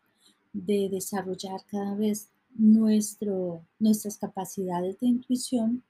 de 0.53 0.89
desarrollar 0.91 1.67
cada 1.67 1.97
vez 1.97 2.29
nuestro, 2.59 3.65
nuestras 3.79 4.19
capacidades 4.19 4.99
de 5.01 5.07
intuición, 5.07 5.83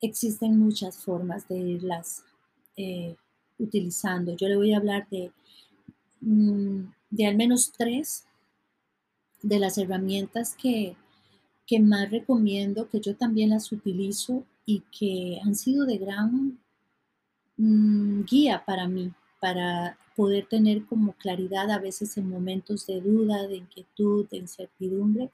existen 0.00 0.58
muchas 0.58 0.98
formas 0.98 1.48
de 1.48 1.58
irlas 1.58 2.24
eh, 2.76 3.16
utilizando. 3.58 4.36
Yo 4.36 4.48
le 4.48 4.56
voy 4.56 4.72
a 4.72 4.78
hablar 4.78 5.08
de, 5.10 5.32
mm, 6.20 6.80
de 7.10 7.26
al 7.26 7.36
menos 7.36 7.72
tres 7.76 8.26
de 9.42 9.58
las 9.58 9.78
herramientas 9.78 10.56
que, 10.60 10.96
que 11.66 11.80
más 11.80 12.10
recomiendo, 12.10 12.88
que 12.88 13.00
yo 13.00 13.16
también 13.16 13.50
las 13.50 13.70
utilizo 13.72 14.44
y 14.66 14.82
que 14.96 15.40
han 15.44 15.54
sido 15.54 15.86
de 15.86 15.98
gran 15.98 16.58
mm, 17.56 18.24
guía 18.24 18.64
para 18.64 18.88
mí, 18.88 19.12
para 19.40 19.96
poder 20.16 20.46
tener 20.46 20.84
como 20.86 21.12
claridad 21.12 21.70
a 21.70 21.78
veces 21.78 22.16
en 22.16 22.28
momentos 22.28 22.86
de 22.86 23.00
duda, 23.00 23.46
de 23.46 23.56
inquietud, 23.56 24.28
de 24.28 24.38
incertidumbre, 24.38 25.30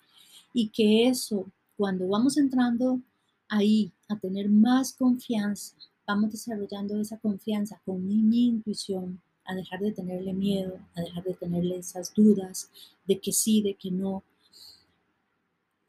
y 0.52 0.68
que 0.68 1.08
eso, 1.08 1.46
cuando 1.76 2.08
vamos 2.08 2.36
entrando 2.36 3.00
ahí 3.48 3.92
a 4.08 4.16
tener 4.18 4.48
más 4.48 4.92
confianza, 4.92 5.76
vamos 6.06 6.32
desarrollando 6.32 6.98
esa 7.00 7.18
confianza 7.18 7.80
con 7.84 8.06
mi, 8.06 8.46
intuición, 8.46 9.20
a 9.44 9.54
dejar 9.54 9.80
de 9.80 9.92
tenerle 9.92 10.32
miedo, 10.32 10.78
a 10.94 11.02
dejar 11.02 11.24
de 11.24 11.34
tenerle 11.34 11.78
esas 11.78 12.12
dudas 12.14 12.70
de 13.06 13.18
que 13.18 13.32
sí, 13.32 13.62
de 13.62 13.74
que 13.74 13.90
no. 13.90 14.22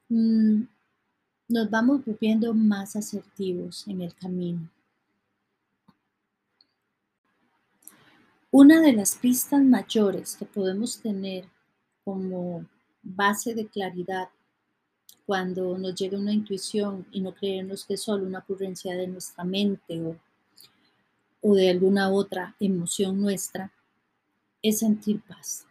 Mm, 0.10 0.64
nos 1.50 1.70
vamos 1.70 2.06
volviendo 2.06 2.54
más 2.54 2.96
asertivos 2.96 3.88
en 3.88 4.02
el 4.02 4.14
camino. 4.14 4.70
Una 8.52 8.82
de 8.82 8.94
las 8.94 9.16
pistas 9.16 9.62
mayores 9.62 10.36
que 10.36 10.46
podemos 10.46 11.00
tener 11.00 11.46
como 12.04 12.66
base 13.04 13.54
de 13.54 13.68
claridad 13.68 14.30
cuando 15.28 15.78
nos 15.78 15.94
llega 15.94 16.18
una 16.18 16.34
intuición 16.34 17.06
y 17.12 17.22
no 17.22 17.36
creemos 17.36 17.86
que 17.86 17.94
es 17.94 18.02
solo 18.02 18.26
una 18.26 18.40
ocurrencia 18.40 18.96
de 18.96 19.06
nuestra 19.06 19.44
mente 19.44 20.02
o, 20.02 20.18
o 21.42 21.54
de 21.54 21.70
alguna 21.70 22.10
otra 22.10 22.56
emoción 22.60 23.22
nuestra, 23.22 23.72
es 24.64 24.80
sentir 24.80 25.22
paz. 25.22 25.68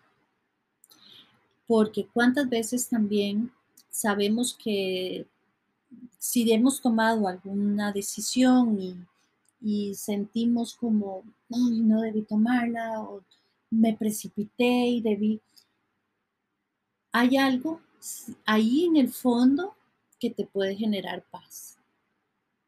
Porque 1.67 2.07
cuántas 2.07 2.49
veces 2.49 2.89
también 2.89 3.51
sabemos 3.91 4.57
que 4.57 5.27
si 6.17 6.51
hemos 6.53 6.81
tomado 6.81 7.27
alguna 7.27 7.91
decisión 7.91 8.81
y, 8.81 8.97
y 9.61 9.95
sentimos 9.95 10.75
como, 10.75 11.25
no 11.49 12.01
debí 12.01 12.23
tomarla 12.23 13.01
o 13.01 13.23
me 13.71 13.97
precipité 13.97 14.65
y 14.65 15.01
debí, 15.01 15.41
hay 17.13 17.37
algo 17.37 17.81
ahí 18.45 18.87
en 18.87 18.97
el 18.97 19.13
fondo 19.13 19.75
que 20.19 20.31
te 20.31 20.47
puede 20.47 20.77
generar 20.77 21.25
paz. 21.31 21.79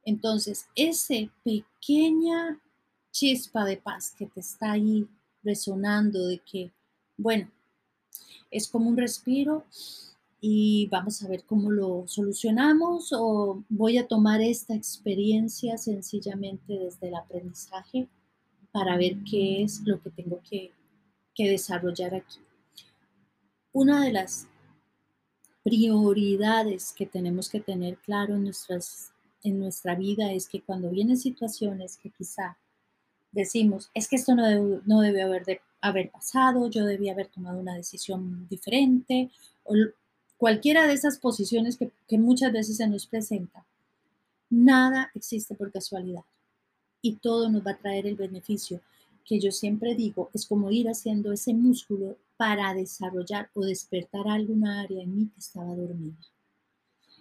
Entonces, 0.05 0.68
ese 0.74 1.31
pequeña 1.44 2.61
chispa 3.11 3.64
de 3.64 3.76
paz 3.76 4.12
que 4.16 4.26
te 4.26 4.40
está 4.40 4.72
ahí 4.72 5.07
resonando 5.42 6.26
de 6.26 6.38
que, 6.38 6.72
bueno, 7.16 7.50
es 8.50 8.68
como 8.68 8.88
un 8.88 8.96
respiro 8.96 9.64
y 10.40 10.88
vamos 10.90 11.22
a 11.22 11.29
ver 11.29 11.44
cómo 11.44 11.70
lo 11.70 12.05
solucionamos 12.07 13.12
o 13.12 13.62
voy 13.68 13.98
a 13.98 14.09
tomar 14.09 14.40
esta 14.40 14.74
experiencia 14.74 15.76
sencillamente 15.76 16.79
desde 16.79 17.09
el 17.09 17.14
aprendizaje 17.14 18.09
para 18.72 18.96
ver 18.96 19.18
qué 19.29 19.62
es 19.62 19.83
lo 19.85 20.00
que 20.00 20.11
tengo 20.11 20.40
que, 20.48 20.72
que 21.35 21.50
desarrollar 21.50 22.14
aquí. 22.14 22.38
Una 23.72 24.05
de 24.05 24.12
las 24.12 24.48
prioridades 25.62 26.92
que 26.92 27.07
tenemos 27.07 27.50
que 27.50 27.61
tener 27.61 27.98
claro 27.98 28.35
en, 28.35 28.44
nuestras, 28.44 29.12
en 29.42 29.61
nuestra 29.61 29.94
vida 29.94 30.33
es 30.33 30.48
que 30.48 30.62
cuando 30.62 30.90
vienen 30.90 31.18
situaciones 31.18 31.98
que 31.98 32.11
quizá 32.11 32.57
decimos, 33.33 33.90
es 33.94 34.09
que 34.09 34.16
esto 34.16 34.35
no, 34.35 34.46
debe, 34.46 34.81
no 34.87 35.00
debe 35.03 35.22
haber, 35.22 35.44
de, 35.44 35.61
haber 35.81 36.11
pasado, 36.11 36.70
yo 36.70 36.87
debía 36.87 37.12
haber 37.12 37.29
tomado 37.29 37.61
una 37.61 37.74
decisión 37.74 38.48
diferente, 38.48 39.31
cualquiera 40.40 40.87
de 40.87 40.94
esas 40.94 41.18
posiciones 41.18 41.76
que, 41.76 42.18
muchas 42.18 42.50
veces 42.50 42.79
se 42.79 42.88
nos 42.88 43.07
presenta, 43.07 43.66
nada 44.48 45.11
existe 45.14 45.55
por 45.55 45.70
casualidad 45.70 46.24
y 47.03 47.16
todo 47.16 47.50
nos 47.50 47.64
va 47.64 47.72
a 47.72 47.79
traer 47.79 48.07
el 48.07 48.16
beneficio 48.16 48.81
que 49.26 49.38
yo 49.38 49.53
siempre 49.53 49.94
digo, 49.94 50.31
es 50.33 50.46
como 50.46 50.70
ir 50.70 50.88
haciendo 50.88 51.31
ese 51.31 51.53
músculo 51.53 52.16
para 52.38 52.72
desarrollar 52.72 53.50
o 53.53 53.66
despertar 53.66 54.26
alguna 54.29 54.81
área 54.81 55.03
en 55.03 55.14
mí 55.14 55.26
que 55.26 55.40
estaba 55.40 55.76
dormida. 55.76 56.16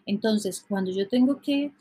Entonces, 0.06 0.66
cuando 0.68 0.90
yo 0.92 1.06
tengo 1.10 1.42
que, 1.42 1.74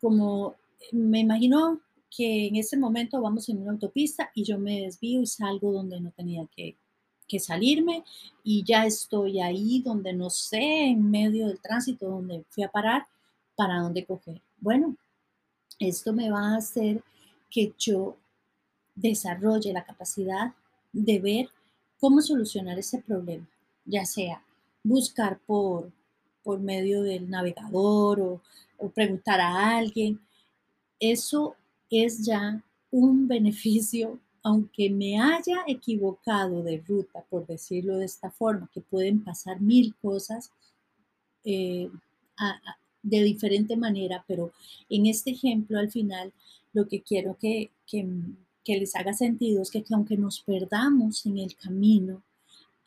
como 0.00 0.56
me 0.92 1.20
imagino 1.20 1.78
que 2.10 2.46
en 2.46 2.56
ese 2.56 2.78
momento 2.78 3.20
vamos 3.20 3.50
en 3.50 3.58
una 3.58 3.72
autopista 3.72 4.30
y 4.34 4.44
yo 4.44 4.58
me 4.58 4.80
desvío 4.80 5.20
y 5.20 5.26
salgo 5.26 5.72
donde 5.72 6.00
no 6.00 6.10
tenía 6.10 6.46
que, 6.56 6.74
que 7.30 7.38
salirme 7.38 8.02
y 8.42 8.64
ya 8.64 8.84
estoy 8.84 9.40
ahí 9.40 9.80
donde 9.82 10.12
no 10.12 10.30
sé, 10.30 10.86
en 10.86 11.10
medio 11.10 11.46
del 11.46 11.60
tránsito, 11.60 12.08
donde 12.08 12.44
fui 12.50 12.64
a 12.64 12.70
parar, 12.70 13.06
para 13.54 13.78
dónde 13.78 14.04
coger. 14.04 14.40
Bueno, 14.58 14.96
esto 15.78 16.12
me 16.12 16.30
va 16.30 16.54
a 16.54 16.56
hacer 16.56 17.02
que 17.50 17.72
yo 17.78 18.16
desarrolle 18.94 19.72
la 19.72 19.84
capacidad 19.84 20.54
de 20.92 21.18
ver 21.20 21.48
cómo 22.00 22.20
solucionar 22.20 22.78
ese 22.78 22.98
problema, 22.98 23.46
ya 23.84 24.04
sea 24.04 24.42
buscar 24.82 25.38
por, 25.46 25.92
por 26.42 26.58
medio 26.58 27.02
del 27.02 27.30
navegador 27.30 28.20
o, 28.20 28.40
o 28.78 28.88
preguntar 28.88 29.40
a 29.40 29.76
alguien. 29.76 30.18
Eso 30.98 31.54
es 31.90 32.24
ya 32.24 32.62
un 32.90 33.28
beneficio, 33.34 34.18
aunque 34.42 34.90
me 34.90 35.20
haya 35.20 35.64
equivocado 35.66 36.62
de 36.62 36.82
ruta, 36.86 37.24
por 37.28 37.46
decirlo 37.46 37.98
de 37.98 38.06
esta 38.06 38.30
forma, 38.30 38.70
que 38.72 38.80
pueden 38.80 39.22
pasar 39.22 39.60
mil 39.60 39.94
cosas, 39.96 40.50
eh, 41.44 41.90
de 43.02 43.22
diferente 43.22 43.76
manera, 43.76 44.24
pero 44.26 44.52
en 44.88 45.06
este 45.06 45.30
ejemplo 45.30 45.78
al 45.78 45.90
final 45.90 46.32
lo 46.72 46.88
que 46.88 47.02
quiero 47.02 47.36
que, 47.38 47.70
que, 47.86 48.06
les 48.66 48.94
haga 48.94 49.12
sentido 49.12 49.62
es 49.62 49.70
que, 49.70 49.82
que 49.82 49.94
aunque 49.94 50.16
nos 50.16 50.40
perdamos 50.40 51.26
en 51.26 51.38
el 51.38 51.56
camino, 51.56 52.22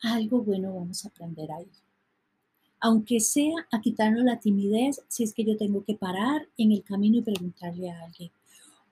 algo 0.00 0.42
bueno 0.42 0.74
vamos 0.74 1.04
a 1.04 1.08
aprender 1.08 1.52
ahí. 1.52 1.68
Aunque 2.80 3.20
sea 3.20 3.66
a 3.70 3.80
quitarnos 3.80 4.24
la 4.24 4.40
timidez 4.40 5.02
si 5.08 5.24
es 5.24 5.34
que 5.34 5.44
yo 5.44 5.58
tengo 5.58 5.84
que 5.84 5.94
parar 5.94 6.48
en 6.56 6.72
el 6.72 6.82
camino 6.82 7.18
y 7.18 7.22
preguntarle 7.22 7.90
a 7.90 8.02
alguien. 8.02 8.30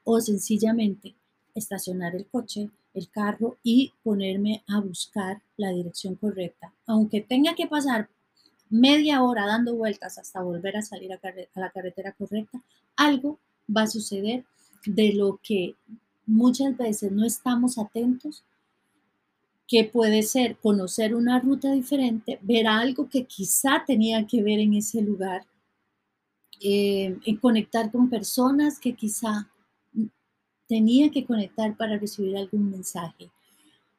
O 0.05 0.21
sencillamente 0.21 1.15
estacionar 1.55 2.15
el 2.15 2.27
coche, 2.27 2.71
el 2.95 3.09
carro 3.09 3.57
y 3.63 3.93
ponerme 4.03 4.63
a 4.69 4.81
buscar 4.81 5.43
la 5.57 5.71
dirección 5.71 6.15
correcta. 6.15 6.73
Aunque 6.87 7.21
tenga 7.21 7.55
que 7.55 7.67
pasar 7.67 8.09
media 8.71 9.23
hora 9.23 9.47
dando 9.47 9.75
vueltas 9.75 10.19
hasta 10.19 10.43
volver 10.43 10.77
a 10.77 10.83
salir 10.83 11.13
a, 11.13 11.21
la 11.55 11.71
carretera 11.71 12.13
correcta, 12.13 12.63
algo 12.97 13.39
va 13.75 13.83
a 13.83 13.87
suceder 13.87 14.45
de 14.87 15.13
lo 15.13 15.39
que 15.43 15.75
muchas 16.27 16.77
veces 16.77 17.13
no 17.13 17.25
estamos 17.25 17.79
atentos, 17.79 18.43
que 19.69 19.85
puede 19.85 20.23
ser 20.23 20.57
conocer 20.57 21.15
una 21.15 21.39
ruta 21.39 21.73
diferente, 21.73 22.39
ver 22.43 22.67
algo 22.67 23.09
que 23.09 23.25
quizá 23.25 23.85
tenía 23.87 24.27
que 24.27 24.43
ver 24.43 24.59
en 24.59 24.75
ese 24.75 25.01
lugar, 25.01 25.47
eh, 26.61 27.19
conectar 27.41 27.91
con 27.91 28.11
personas 28.11 28.79
que 28.79 28.95
quizá 28.95 29.49
tenía 30.73 31.11
que 31.11 31.27
conectar 31.27 31.77
para 31.77 31.99
recibir 31.99 32.35
algún 32.35 32.71
mensaje. 32.71 33.31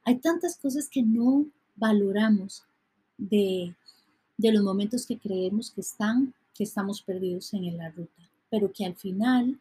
Hay 0.05 0.15
tantas 0.15 0.57
cosas 0.57 0.89
que 0.89 1.03
no 1.03 1.45
valoramos 1.75 2.63
de, 3.15 3.75
de 4.37 4.51
los 4.51 4.63
momentos 4.63 5.05
que 5.05 5.19
creemos 5.19 5.69
que 5.69 5.81
están, 5.81 6.33
que 6.51 6.63
estamos 6.63 7.03
perdidos 7.03 7.53
en 7.53 7.77
la 7.77 7.91
ruta, 7.91 8.23
pero 8.49 8.73
que 8.73 8.87
al 8.87 8.95
final 8.95 9.59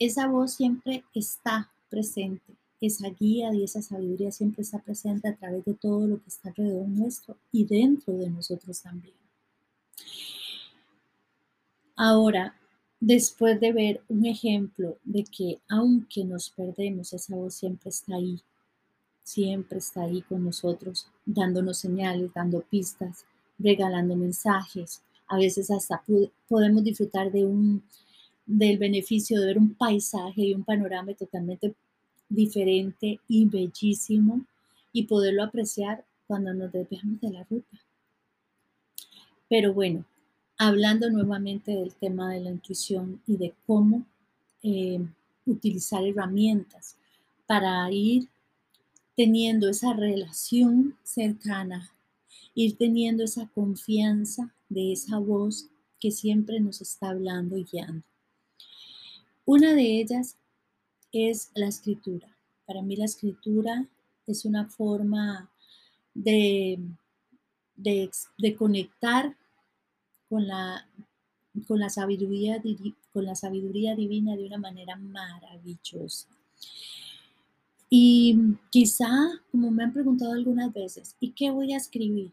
esa 0.00 0.26
voz 0.26 0.54
siempre 0.54 1.04
está 1.14 1.70
presente, 1.88 2.56
esa 2.80 3.08
guía 3.10 3.54
y 3.54 3.62
esa 3.62 3.80
sabiduría 3.80 4.32
siempre 4.32 4.62
está 4.62 4.80
presente 4.80 5.28
a 5.28 5.36
través 5.36 5.64
de 5.64 5.74
todo 5.74 6.08
lo 6.08 6.20
que 6.20 6.28
está 6.28 6.48
alrededor 6.48 6.88
nuestro 6.88 7.36
y 7.52 7.66
dentro 7.66 8.14
de 8.14 8.28
nosotros 8.28 8.82
también. 8.82 9.14
Ahora, 11.94 12.56
después 13.02 13.58
de 13.58 13.72
ver 13.72 14.00
un 14.08 14.26
ejemplo 14.26 14.96
de 15.02 15.24
que 15.24 15.58
aunque 15.68 16.24
nos 16.24 16.50
perdemos, 16.50 17.12
esa 17.12 17.34
voz 17.34 17.54
siempre 17.54 17.90
está 17.90 18.14
ahí, 18.14 18.40
siempre 19.24 19.78
está 19.78 20.02
ahí 20.02 20.22
con 20.22 20.44
nosotros, 20.44 21.08
dándonos 21.26 21.78
señales, 21.78 22.32
dando 22.32 22.60
pistas, 22.60 23.24
regalando 23.58 24.14
mensajes. 24.14 25.02
A 25.26 25.36
veces 25.36 25.68
hasta 25.72 26.00
podemos 26.46 26.84
disfrutar 26.84 27.32
de 27.32 27.44
un, 27.44 27.82
del 28.46 28.78
beneficio 28.78 29.40
de 29.40 29.46
ver 29.46 29.58
un 29.58 29.74
paisaje 29.74 30.42
y 30.42 30.54
un 30.54 30.62
panorama 30.62 31.12
totalmente 31.14 31.74
diferente 32.28 33.18
y 33.26 33.46
bellísimo 33.46 34.46
y 34.92 35.08
poderlo 35.08 35.42
apreciar 35.42 36.04
cuando 36.28 36.54
nos 36.54 36.70
desviamos 36.70 37.20
de 37.20 37.30
la 37.30 37.42
ruta. 37.50 37.78
Pero 39.48 39.74
bueno, 39.74 40.04
hablando 40.66 41.10
nuevamente 41.10 41.72
del 41.72 41.94
tema 41.94 42.32
de 42.32 42.40
la 42.40 42.50
intuición 42.50 43.20
y 43.26 43.36
de 43.36 43.54
cómo 43.66 44.04
eh, 44.62 45.00
utilizar 45.46 46.04
herramientas 46.04 46.96
para 47.46 47.90
ir 47.90 48.28
teniendo 49.16 49.68
esa 49.68 49.92
relación 49.92 50.96
cercana 51.02 51.92
ir 52.54 52.76
teniendo 52.76 53.24
esa 53.24 53.46
confianza 53.48 54.52
de 54.68 54.92
esa 54.92 55.18
voz 55.18 55.68
que 56.00 56.10
siempre 56.10 56.60
nos 56.60 56.80
está 56.80 57.10
hablando 57.10 57.56
y 57.56 57.64
guiando. 57.64 58.04
Una 59.44 59.74
de 59.74 60.00
ellas 60.00 60.36
es 61.12 61.50
la 61.54 61.66
escritura. 61.66 62.28
Para 62.66 62.82
mí 62.82 62.96
la 62.96 63.04
escritura 63.04 63.86
es 64.26 64.44
una 64.44 64.68
forma 64.68 65.50
de, 66.14 66.78
de, 67.76 68.56
conectar 68.56 69.36
con 70.32 70.46
la, 70.46 70.88
con, 71.68 71.78
la 71.78 71.90
sabiduría, 71.90 72.62
con 73.12 73.26
la 73.26 73.34
sabiduría 73.34 73.94
divina 73.94 74.34
de 74.34 74.46
una 74.46 74.56
manera 74.56 74.96
maravillosa. 74.96 76.26
Y 77.90 78.56
quizá, 78.70 79.10
como 79.50 79.70
me 79.70 79.84
han 79.84 79.92
preguntado 79.92 80.32
algunas 80.32 80.72
veces, 80.72 81.16
¿y 81.20 81.32
qué 81.32 81.50
voy 81.50 81.74
a 81.74 81.76
escribir? 81.76 82.32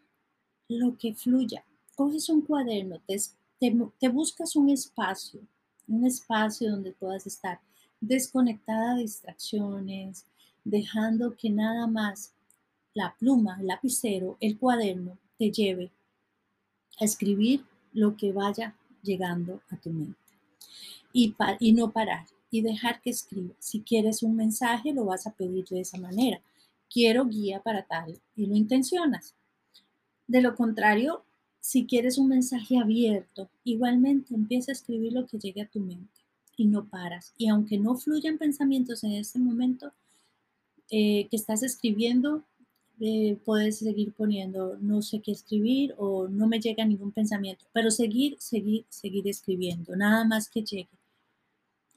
lo 0.70 0.96
que 0.98 1.14
fluya. 1.14 1.66
Coges 1.96 2.30
un 2.30 2.42
cuaderno, 2.42 3.02
te, 3.08 4.10
buscas 4.10 4.56
un 4.56 4.70
espacio, 4.70 5.42
un 5.88 6.06
espacio 6.06 6.72
donde 6.72 6.94
puedas 6.94 7.28
estar 7.28 7.60
desconectada 8.00 8.96
de 8.96 9.02
distracciones, 9.02 10.26
dejando 10.64 11.36
que 11.36 11.50
nada 11.50 11.88
más 11.88 12.32
la 12.94 13.16
pluma, 13.20 13.58
el 13.60 13.68
lapicero, 13.68 14.38
el 14.40 14.58
cuaderno 14.58 15.18
te 15.38 15.52
lleve 15.52 15.92
a 17.02 17.06
escribir 17.06 17.66
lo 18.00 18.16
que 18.16 18.32
vaya 18.32 18.76
llegando 19.04 19.62
a 19.70 19.78
tu 19.78 19.90
mente. 19.92 20.18
Y, 21.12 21.36
y 21.60 21.74
no 21.74 21.92
parar 21.92 22.26
y 22.50 22.62
dejar 22.62 23.02
que 23.02 23.10
escriba. 23.10 23.54
Si 23.60 23.82
quieres 23.82 24.24
un 24.24 24.36
mensaje, 24.36 24.94
lo 24.94 25.06
vas 25.06 25.28
a 25.28 25.34
pedir 25.34 25.66
de 25.66 25.82
esa 25.82 25.98
manera. 25.98 26.42
Quiero 26.90 27.26
guía 27.26 27.62
para 27.62 27.84
tal 27.84 28.20
y 28.36 28.46
lo 28.46 28.56
intencionas. 28.56 29.36
De 30.28 30.42
lo 30.42 30.56
contrario, 30.56 31.24
si 31.60 31.86
quieres 31.86 32.18
un 32.18 32.30
mensaje 32.30 32.78
abierto, 32.78 33.50
igualmente 33.64 34.34
empieza 34.34 34.72
a 34.72 34.74
escribir 34.74 35.14
lo 35.14 35.28
que 35.28 35.38
llegue 35.38 35.62
a 35.62 35.70
tu 35.70 35.80
mente 35.80 36.22
y 36.56 36.66
no 36.66 36.86
paras. 36.88 37.34
Y 37.38 37.50
aunque 37.50 37.78
no 37.78 37.96
fluyan 37.96 38.38
pensamientos 38.38 39.04
en 39.04 39.12
este 39.12 39.40
momento 39.40 39.94
eh, 40.90 41.28
que 41.30 41.36
estás 41.36 41.64
escribiendo, 41.64 42.44
eh, 43.02 43.38
puedes 43.46 43.78
seguir 43.78 44.12
poniendo 44.14 44.78
no 44.82 45.02
sé 45.02 45.22
qué 45.22 45.32
escribir 45.32 45.96
o 45.98 46.28
no 46.28 46.48
me 46.48 46.60
llega 46.60 46.84
ningún 46.84 47.12
pensamiento, 47.12 47.66
pero 47.72 47.92
seguir, 47.92 48.36
seguir, 48.40 48.86
seguir 48.90 49.28
escribiendo, 49.28 49.96
nada 49.96 50.26
más 50.26 50.50
que 50.50 50.64
llegue. 50.64 50.90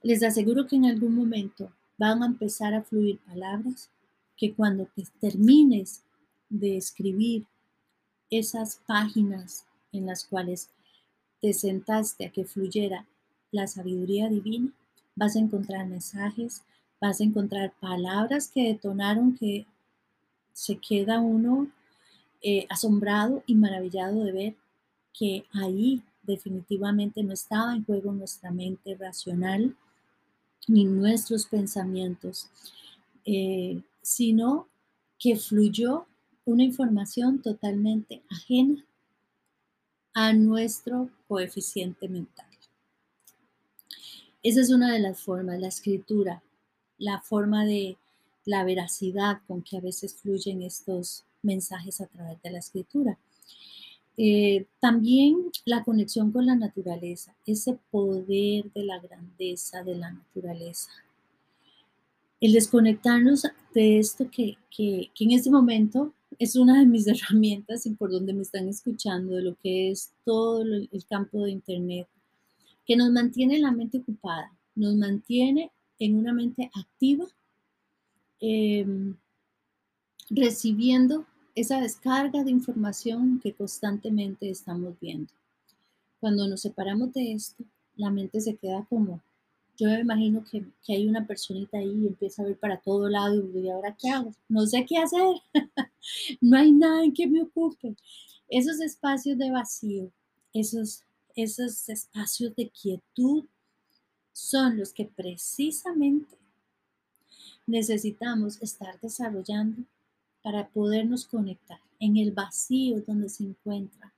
Les 0.02 0.22
aseguro 0.22 0.66
que 0.66 0.76
en 0.76 0.86
algún 0.86 1.14
momento 1.14 1.72
van 1.98 2.22
a 2.22 2.26
empezar 2.26 2.74
a 2.74 2.82
fluir 2.82 3.18
palabras 3.20 3.90
que 4.36 4.54
cuando 4.54 4.88
te 4.94 5.04
termines 5.20 6.02
de 6.48 6.76
escribir 6.76 7.46
esas 8.30 8.80
páginas 8.86 9.66
en 9.92 10.06
las 10.06 10.24
cuales 10.24 10.70
te 11.40 11.52
sentaste 11.52 12.26
a 12.26 12.30
que 12.30 12.44
fluyera 12.44 13.06
la 13.50 13.66
sabiduría 13.66 14.28
divina, 14.28 14.72
vas 15.16 15.36
a 15.36 15.40
encontrar 15.40 15.86
mensajes, 15.86 16.62
vas 17.00 17.20
a 17.20 17.24
encontrar 17.24 17.74
palabras 17.80 18.48
que 18.48 18.68
detonaron 18.68 19.36
que 19.36 19.66
se 20.52 20.76
queda 20.76 21.20
uno 21.20 21.68
eh, 22.42 22.66
asombrado 22.68 23.42
y 23.46 23.54
maravillado 23.54 24.24
de 24.24 24.32
ver 24.32 24.54
que 25.12 25.44
ahí 25.52 26.02
definitivamente 26.22 27.22
no 27.22 27.32
estaba 27.32 27.74
en 27.74 27.84
juego 27.84 28.12
nuestra 28.12 28.50
mente 28.50 28.96
racional 28.96 29.76
ni 30.68 30.84
nuestros 30.84 31.46
pensamientos, 31.46 32.48
eh, 33.24 33.82
sino 34.00 34.68
que 35.18 35.36
fluyó 35.36 36.06
una 36.44 36.64
información 36.64 37.40
totalmente 37.40 38.22
ajena 38.28 38.84
a 40.14 40.32
nuestro 40.32 41.10
coeficiente 41.28 42.08
mental. 42.08 42.46
Esa 44.42 44.60
es 44.60 44.70
una 44.70 44.92
de 44.92 44.98
las 44.98 45.20
formas, 45.20 45.60
la 45.60 45.68
escritura, 45.68 46.42
la 46.98 47.20
forma 47.20 47.64
de 47.64 47.96
la 48.44 48.64
veracidad 48.64 49.38
con 49.46 49.62
que 49.62 49.76
a 49.76 49.80
veces 49.80 50.14
fluyen 50.14 50.62
estos 50.62 51.24
mensajes 51.42 52.00
a 52.00 52.06
través 52.06 52.40
de 52.42 52.50
la 52.50 52.58
escritura. 52.58 53.18
Eh, 54.16 54.66
también 54.78 55.50
la 55.64 55.82
conexión 55.84 56.32
con 56.32 56.46
la 56.46 56.54
naturaleza, 56.54 57.34
ese 57.46 57.78
poder 57.90 58.70
de 58.72 58.84
la 58.84 58.98
grandeza 58.98 59.82
de 59.82 59.94
la 59.94 60.12
naturaleza. 60.12 60.90
El 62.40 62.52
desconectarnos 62.52 63.46
de 63.72 63.98
esto 63.98 64.28
que, 64.30 64.58
que 64.70 65.10
en 65.18 65.30
este 65.30 65.50
momento 65.50 66.12
es 66.38 66.56
una 66.56 66.78
de 66.80 66.86
mis 66.86 67.06
herramientas 67.08 67.86
y 67.86 67.90
por 67.90 68.10
donde 68.10 68.34
me 68.34 68.42
están 68.42 68.68
escuchando 68.68 69.36
de 69.36 69.42
lo 69.42 69.56
que 69.62 69.90
es 69.90 70.12
todo 70.24 70.62
el 70.62 71.04
campo 71.08 71.44
de 71.44 71.52
Internet, 71.52 72.06
que 72.84 72.96
nos 72.96 73.10
mantiene 73.10 73.58
la 73.58 73.70
mente 73.70 73.98
ocupada, 73.98 74.52
nos 74.74 74.94
mantiene 74.96 75.70
en 75.98 76.16
una 76.16 76.32
mente 76.32 76.70
activa, 76.74 77.26
em, 78.42 79.16
recibiendo 80.28 81.24
esa 81.54 81.80
descarga 81.80 82.44
de 82.44 82.50
información 82.50 83.40
que 83.42 83.54
constantemente 83.54 84.50
estamos 84.50 84.94
viendo. 85.00 85.32
Cuando 86.20 86.46
nos 86.46 86.60
separamos 86.60 87.14
de 87.14 87.32
esto, 87.32 87.64
la 87.96 88.10
mente 88.10 88.40
se 88.40 88.56
queda 88.56 88.84
como 88.90 89.22
yo 89.78 89.88
me 89.88 90.00
imagino 90.00 90.44
que, 90.44 90.64
hay 90.88 91.08
una 91.08 91.26
personita 91.26 91.78
ahí 91.78 92.02
y 92.02 92.06
empieza 92.06 92.42
a 92.42 92.44
ver 92.44 92.58
para 92.58 92.76
todo 92.76 93.08
lado 93.08 93.42
y 93.58 93.68
ahora 93.70 93.96
qué 93.98 94.10
hago, 94.10 94.32
no 94.48 94.66
sé 94.66 94.84
qué 94.86 94.98
hacer, 94.98 95.36
no 96.40 96.58
hay 96.58 96.72
nada 96.72 97.02
en 97.02 97.14
que 97.14 97.26
me 97.26 97.42
ocupe. 97.42 97.96
Esos 98.48 98.80
espacios 98.80 99.38
de 99.38 99.50
vacío, 99.50 100.12
esos 100.52 101.04
esos 101.34 101.88
espacios 101.88 102.54
de 102.56 102.68
quietud 102.70 103.44
son 104.32 104.78
los 104.78 104.92
que 104.92 105.06
precisamente 105.06 106.36
necesitamos 107.66 108.60
estar 108.60 108.98
desarrollando 109.00 109.82
para 110.42 110.68
podernos 110.68 111.26
conectar 111.26 111.78
en 112.00 112.16
el 112.16 112.32
vacío 112.32 113.00
donde 113.06 113.28
se 113.28 113.44
encuentra 113.44 114.12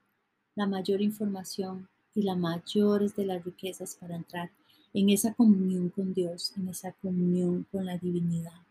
la 0.55 0.67
mayor 0.67 1.03
información 1.03 1.89
y 2.15 2.23
la 2.23 2.35
mayores 2.35 3.15
de 3.17 3.27
las 3.27 3.45
riquezas 3.45 3.97
para 3.97 4.17
entrar 4.17 4.51
en 4.93 5.11
esa 5.11 5.35
comunión 5.35 5.91
con 5.91 6.15
Dios, 6.15 6.53
en 6.57 6.69
esa 6.69 6.93
comunión 6.93 7.67
con 7.71 7.87
la 7.87 7.99
divinidad, 7.99 8.63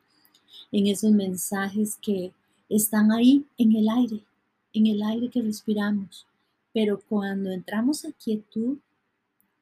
en 0.72 0.88
esos 0.88 1.12
mensajes 1.12 1.98
que 2.02 2.32
están 2.70 3.12
ahí 3.12 3.46
en 3.58 3.76
el 3.76 3.90
aire, 3.90 4.24
en 4.72 4.88
el 4.88 5.04
aire 5.04 5.30
que 5.30 5.42
respiramos. 5.42 6.26
Pero 6.74 7.00
cuando 7.08 7.52
entramos 7.52 8.06
a 8.06 8.12
quietud, 8.14 8.78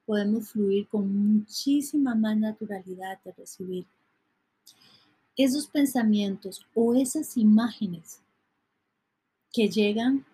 podemos 0.06 0.50
fluir 0.50 0.88
con 0.88 1.14
muchísima 1.14 2.16
más 2.16 2.38
naturalidad 2.38 3.20
de 3.24 3.32
recibir 3.34 3.86
esos 5.44 5.68
pensamientos 5.68 6.66
o 6.74 6.96
esas 6.96 7.38
imágenes 7.38 8.20
que 9.52 9.70
llegan 9.70 10.26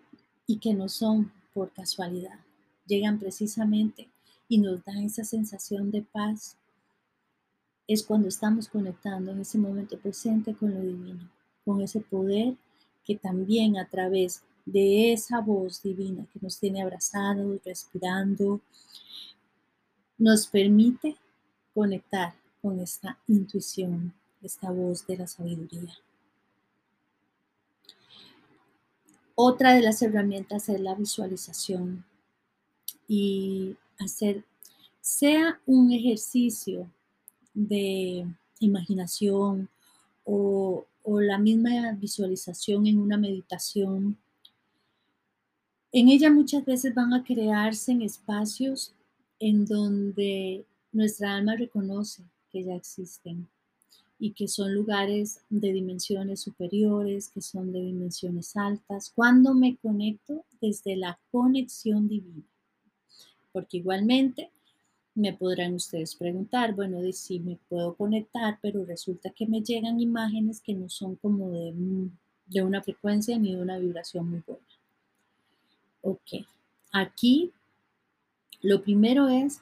y 0.46 0.58
que 0.58 0.74
no 0.74 0.90
son 0.90 1.32
por 1.54 1.72
casualidad, 1.72 2.40
llegan 2.86 3.20
precisamente 3.20 4.10
y 4.48 4.60
nos 4.60 4.84
dan 4.86 5.00
esa 5.00 5.24
sensación 5.24 5.92
de 5.92 6.04
paz, 6.04 6.56
es 7.88 8.04
cuando 8.04 8.28
estamos 8.28 8.68
conectando 8.68 9.32
en 9.32 9.42
ese 9.42 9.58
momento 9.58 9.98
presente 9.98 10.54
con 10.54 10.74
lo 10.74 10.82
divino, 10.82 11.30
con 11.66 11.82
ese 11.82 12.02
poder 12.02 12.56
que 13.04 13.16
también 13.16 13.78
a 13.78 13.88
través 13.88 14.44
de 14.66 15.14
esa 15.14 15.40
voz 15.40 15.82
divina 15.82 16.28
que 16.34 16.40
nos 16.42 16.60
tiene 16.60 16.82
abrazados, 16.82 17.62
respirando, 17.64 18.60
nos 20.18 20.48
permite 20.48 21.16
conectar 21.74 22.34
con 22.62 22.80
esta 22.82 23.18
intuición, 23.28 24.14
esta 24.42 24.72
voz 24.72 25.06
de 25.08 25.18
la 25.18 25.28
sabiduría. 25.28 25.94
Otra 29.36 29.74
de 29.74 29.82
las 29.82 30.02
herramientas 30.02 30.68
es 30.70 30.80
la 30.80 30.96
visualización 30.96 32.04
y 33.08 33.78
hacer, 34.00 34.44
sea 35.00 35.60
un 35.66 35.92
ejercicio 35.92 36.90
de 37.54 38.26
imaginación 38.60 39.70
o, 40.26 40.86
la 41.06 41.38
misma 41.38 41.94
visualización 41.94 42.86
en 42.86 43.00
una 43.00 43.16
meditación, 43.16 44.18
en 45.94 46.10
ella 46.10 46.30
muchas 46.30 46.66
veces 46.66 46.94
van 46.94 47.14
a 47.14 47.24
crearse 47.24 47.94
en 47.94 48.02
espacios 48.02 48.94
en 49.40 49.66
donde 49.66 50.66
nuestra 50.92 51.36
alma 51.36 51.56
reconoce 51.56 52.24
que 52.52 52.64
ya 52.64 52.76
existen 52.76 53.48
y 54.20 54.32
que 54.32 54.48
son 54.48 54.74
lugares 54.74 55.42
de 55.50 55.72
dimensiones 55.72 56.42
superiores, 56.42 57.30
que 57.30 57.42
son 57.42 57.72
de 57.72 57.82
dimensiones 57.82 58.56
altas, 58.56 59.12
cuando 59.14 59.54
me 59.54 59.78
conecto 59.78 60.46
desde 60.60 60.96
la 60.96 61.20
conexión 61.32 62.08
divina. 62.08 62.44
Porque 63.52 63.78
igualmente 63.78 64.52
me 65.14 65.34
podrán 65.34 65.74
ustedes 65.74 66.16
preguntar, 66.16 66.76
bueno, 66.76 67.02
de 67.02 67.14
si 67.14 67.40
me 67.40 67.58
puedo 67.70 67.96
conectar, 67.96 68.60
pero 68.62 68.86
resulta 68.86 69.32
que 69.32 69.48
me 69.48 69.62
llegan 69.62 70.00
imágenes 70.00 70.62
que 70.62 70.74
no 70.74 70.90
son 70.90 71.16
como 71.16 71.50
de, 71.50 71.74
de 72.48 72.62
una 72.62 72.82
frecuencia 72.82 73.38
ni 73.38 73.56
de 73.56 73.62
una 73.62 73.78
vibración 73.78 74.30
muy 74.30 74.44
buena. 74.46 74.64
Ok, 76.02 76.46
aquí 76.92 77.52
lo 78.62 78.82
primero 78.82 79.28
es 79.28 79.62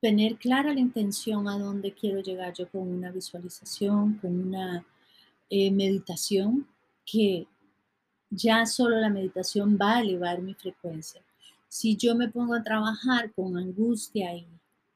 tener 0.00 0.36
clara 0.36 0.72
la 0.72 0.80
intención 0.80 1.48
a 1.48 1.58
dónde 1.58 1.92
quiero 1.92 2.20
llegar 2.20 2.54
yo 2.54 2.68
con 2.68 2.88
una 2.88 3.10
visualización, 3.10 4.14
con 4.14 4.48
una 4.48 4.84
eh, 5.50 5.70
meditación, 5.70 6.66
que 7.04 7.46
ya 8.30 8.64
solo 8.66 8.98
la 8.98 9.10
meditación 9.10 9.76
va 9.80 9.96
a 9.96 10.00
elevar 10.00 10.40
mi 10.40 10.54
frecuencia. 10.54 11.20
Si 11.68 11.96
yo 11.96 12.14
me 12.14 12.28
pongo 12.28 12.54
a 12.54 12.62
trabajar 12.62 13.32
con 13.32 13.56
angustia 13.56 14.34
y, 14.34 14.46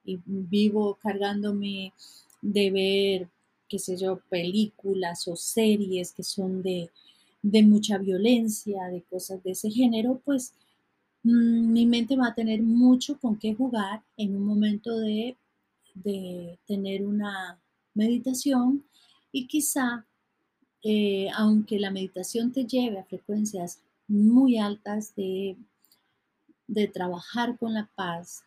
y 0.04 0.20
vivo 0.24 0.98
cargándome 1.02 1.92
de 2.40 2.70
ver, 2.70 3.28
qué 3.68 3.78
sé 3.78 3.96
yo, 3.96 4.20
películas 4.28 5.26
o 5.28 5.36
series 5.36 6.12
que 6.12 6.22
son 6.22 6.62
de, 6.62 6.90
de 7.42 7.62
mucha 7.62 7.98
violencia, 7.98 8.84
de 8.84 9.02
cosas 9.02 9.42
de 9.42 9.52
ese 9.52 9.70
género, 9.70 10.20
pues 10.24 10.54
mi 11.24 11.87
mente 11.87 12.16
va 12.16 12.28
a 12.28 12.34
tener 12.34 12.62
mucho 12.62 13.18
con 13.18 13.38
qué 13.38 13.54
jugar 13.54 14.02
en 14.16 14.37
un 14.37 14.44
momento 14.44 14.98
de, 14.98 15.37
tener 16.66 17.06
una 17.06 17.60
meditación 17.94 18.84
y 19.30 19.46
quizá, 19.46 20.04
eh, 20.82 21.28
aunque 21.37 21.78
la 21.78 21.90
meditación 21.90 22.52
te 22.52 22.66
lleve 22.66 22.98
a 22.98 23.04
frecuencias 23.04 23.80
muy 24.08 24.58
altas 24.58 25.14
de, 25.14 25.56
de 26.66 26.88
trabajar 26.88 27.56
con 27.58 27.74
la 27.74 27.88
paz, 27.94 28.42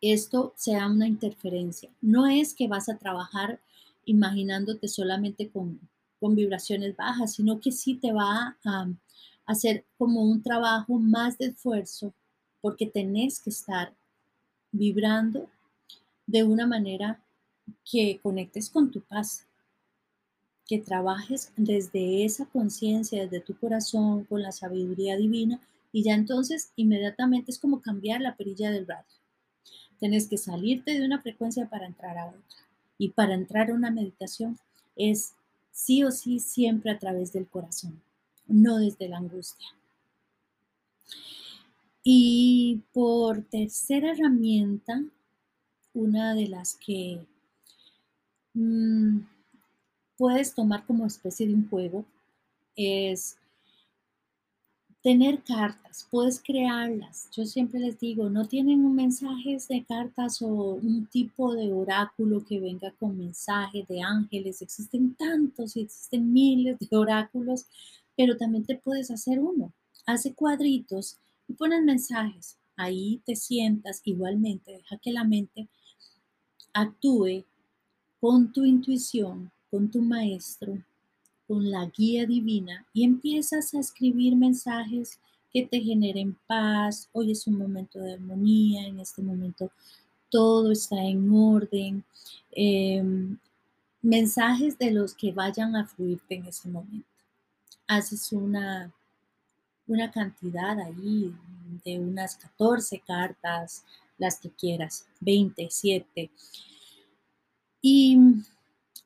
esto 0.00 0.54
sea 0.56 0.88
una 0.88 1.06
interferencia. 1.06 1.90
No 2.00 2.26
es 2.26 2.54
que 2.54 2.68
vas 2.68 2.88
a 2.88 2.98
trabajar 2.98 3.60
imaginándote 4.06 4.88
solamente 4.88 5.50
con, 5.50 5.78
con 6.20 6.34
vibraciones 6.34 6.96
bajas, 6.96 7.34
sino 7.34 7.60
que 7.60 7.70
sí 7.70 7.94
te 7.94 8.12
va 8.12 8.56
a 8.64 8.88
hacer 9.46 9.84
como 9.98 10.22
un 10.22 10.42
trabajo 10.42 10.98
más 10.98 11.38
de 11.38 11.46
esfuerzo 11.46 12.12
porque 12.60 12.86
tenés 12.86 13.40
que 13.40 13.50
estar 13.50 13.92
vibrando 14.72 15.48
de 16.26 16.44
una 16.44 16.66
manera 16.66 17.20
que 17.84 18.20
conectes 18.22 18.70
con 18.70 18.90
tu 18.90 19.00
paz, 19.02 19.46
que 20.66 20.78
trabajes 20.78 21.52
desde 21.56 22.24
esa 22.24 22.46
conciencia, 22.46 23.22
desde 23.22 23.40
tu 23.40 23.54
corazón, 23.58 24.24
con 24.24 24.42
la 24.42 24.50
sabiduría 24.50 25.16
divina, 25.16 25.60
y 25.92 26.02
ya 26.02 26.14
entonces 26.14 26.72
inmediatamente 26.76 27.50
es 27.50 27.58
como 27.58 27.82
cambiar 27.82 28.20
la 28.20 28.34
perilla 28.36 28.70
del 28.70 28.86
radio. 28.86 29.04
Tienes 30.00 30.26
que 30.28 30.38
salirte 30.38 30.98
de 30.98 31.04
una 31.04 31.20
frecuencia 31.20 31.68
para 31.68 31.86
entrar 31.86 32.18
a 32.18 32.26
otra. 32.26 32.40
Y 32.96 33.10
para 33.10 33.34
entrar 33.34 33.70
a 33.70 33.74
una 33.74 33.90
meditación 33.90 34.58
es 34.96 35.34
sí 35.70 36.02
o 36.02 36.10
sí 36.10 36.40
siempre 36.40 36.90
a 36.90 36.98
través 36.98 37.32
del 37.32 37.46
corazón 37.46 38.00
no 38.46 38.78
desde 38.78 39.08
la 39.08 39.18
angustia. 39.18 39.68
Y 42.02 42.82
por 42.92 43.42
tercera 43.44 44.12
herramienta, 44.12 45.02
una 45.94 46.34
de 46.34 46.48
las 46.48 46.74
que 46.74 47.26
mm, 48.52 49.20
puedes 50.18 50.54
tomar 50.54 50.84
como 50.86 51.06
especie 51.06 51.46
de 51.46 51.54
un 51.54 51.68
juego 51.68 52.04
es 52.76 53.38
tener 55.02 55.42
cartas, 55.44 56.08
puedes 56.10 56.42
crearlas. 56.42 57.28
Yo 57.30 57.44
siempre 57.44 57.78
les 57.78 58.00
digo, 58.00 58.30
no 58.30 58.46
tienen 58.46 58.94
mensajes 58.94 59.68
de 59.68 59.84
cartas 59.84 60.40
o 60.40 60.46
un 60.46 61.06
tipo 61.06 61.54
de 61.54 61.70
oráculo 61.72 62.42
que 62.42 62.58
venga 62.58 62.90
con 62.98 63.18
mensajes 63.18 63.86
de 63.86 64.00
ángeles. 64.00 64.62
Existen 64.62 65.14
tantos 65.14 65.76
y 65.76 65.82
existen 65.82 66.32
miles 66.32 66.78
de 66.78 66.96
oráculos 66.96 67.66
pero 68.16 68.36
también 68.36 68.64
te 68.64 68.76
puedes 68.76 69.10
hacer 69.10 69.40
uno. 69.40 69.72
Hace 70.06 70.34
cuadritos 70.34 71.18
y 71.48 71.54
pones 71.54 71.82
mensajes. 71.82 72.56
Ahí 72.76 73.20
te 73.24 73.36
sientas 73.36 74.00
igualmente, 74.04 74.72
deja 74.72 74.98
que 74.98 75.12
la 75.12 75.24
mente 75.24 75.68
actúe 76.72 77.44
con 78.20 78.52
tu 78.52 78.64
intuición, 78.64 79.50
con 79.70 79.90
tu 79.90 80.02
maestro, 80.02 80.78
con 81.46 81.70
la 81.70 81.86
guía 81.86 82.26
divina 82.26 82.86
y 82.92 83.04
empiezas 83.04 83.74
a 83.74 83.80
escribir 83.80 84.34
mensajes 84.34 85.20
que 85.52 85.64
te 85.64 85.80
generen 85.80 86.36
paz. 86.48 87.08
Hoy 87.12 87.30
es 87.30 87.46
un 87.46 87.58
momento 87.58 88.00
de 88.00 88.14
armonía, 88.14 88.86
en 88.86 88.98
este 88.98 89.22
momento 89.22 89.70
todo 90.30 90.72
está 90.72 91.00
en 91.04 91.30
orden. 91.30 92.02
Em, 92.50 93.38
mensajes 94.02 94.76
de 94.78 94.90
los 94.90 95.14
que 95.14 95.32
vayan 95.32 95.76
a 95.76 95.86
fluirte 95.86 96.34
en 96.34 96.46
ese 96.46 96.68
momento 96.68 97.13
haces 97.96 98.32
una, 98.32 98.92
una 99.86 100.10
cantidad 100.10 100.78
ahí 100.80 101.34
de 101.84 101.98
unas 101.98 102.36
14 102.36 103.00
cartas, 103.06 103.84
las 104.18 104.38
que 104.38 104.50
quieras, 104.50 105.06
27. 105.20 106.30
Y 107.82 108.18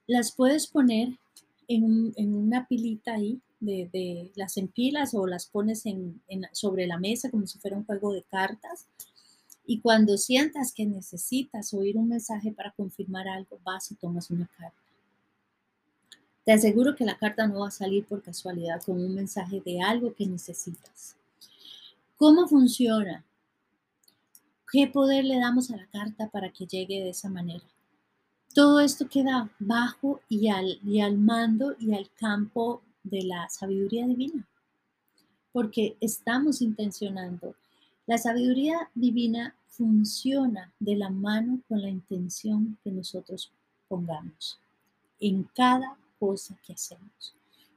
las 0.07 0.33
puedes 0.33 0.67
poner 0.67 1.19
en, 1.67 2.35
una 2.35 2.67
pilita 2.67 3.15
ahí, 3.15 3.41
de, 3.61 4.31
las 4.37 4.57
empilas 4.57 5.15
o 5.15 5.27
las 5.27 5.47
pones 5.47 5.85
en, 5.87 6.21
sobre 6.53 6.87
la 6.87 6.99
mesa 6.99 7.31
como 7.31 7.47
si 7.47 7.59
fuera 7.59 7.77
un 7.77 7.85
juego 7.85 8.13
de 8.13 8.23
cartas. 8.23 8.87
Y 9.67 9.81
cuando 9.81 10.17
sientas 10.17 10.73
que 10.73 10.87
necesitas 10.87 11.75
oír 11.75 11.99
un 11.99 12.09
mensaje 12.09 12.53
para 12.53 12.71
confirmar 12.73 13.29
algo, 13.29 13.59
vas 13.65 13.91
y 13.91 13.97
tomas 13.97 14.31
una 14.31 14.49
carta. 14.59 14.88
Te 16.49 16.55
aseguro 16.55 16.97
que 16.97 17.05
la 17.05 17.19
carta 17.19 17.47
no 17.47 17.61
va 17.61 17.69
a 17.69 17.71
salir 17.71 18.07
por 18.07 18.23
casualidad 18.23 18.83
con 18.83 18.99
un 18.99 19.15
mensaje 19.15 19.61
de 19.61 19.83
algo 19.83 20.15
que 20.15 20.25
necesitas. 20.25 21.15
¿Cómo 22.17 22.49
funciona? 22.49 23.23
¿Qué 24.73 24.87
poder 24.87 25.27
le 25.27 25.39
damos 25.39 25.71
a 25.71 25.77
la 25.77 25.85
carta 25.89 26.31
para 26.31 26.49
que 26.51 26.65
llegue 26.65 27.05
de 27.05 27.11
esa 27.11 27.29
manera? 27.29 27.67
Todo 28.55 28.81
esto 28.81 29.11
queda 29.11 29.51
bajo 29.59 30.23
y 30.31 30.49
al, 30.49 30.81
y 30.83 31.03
al 31.03 31.19
mando 31.19 31.77
y 31.79 31.93
al 31.93 32.11
campo 32.13 32.81
de 33.03 33.25
la 33.25 33.47
sabiduría 33.51 34.07
divina, 34.07 34.49
porque 35.53 35.99
estamos 36.01 36.63
intencionando. 36.63 37.57
La 38.07 38.17
sabiduría 38.17 38.89
divina 38.95 39.55
funciona 39.67 40.73
de 40.81 40.97
la 40.97 41.11
mano 41.11 41.61
con 41.69 41.83
la 41.83 41.91
intención 41.91 42.79
que 42.83 42.91
nosotros 42.91 43.53
pongamos 43.87 44.59
en 45.21 45.43
cada 45.55 45.99
cosa 46.19 46.59
que 46.65 46.73
hacemos. 46.73 47.35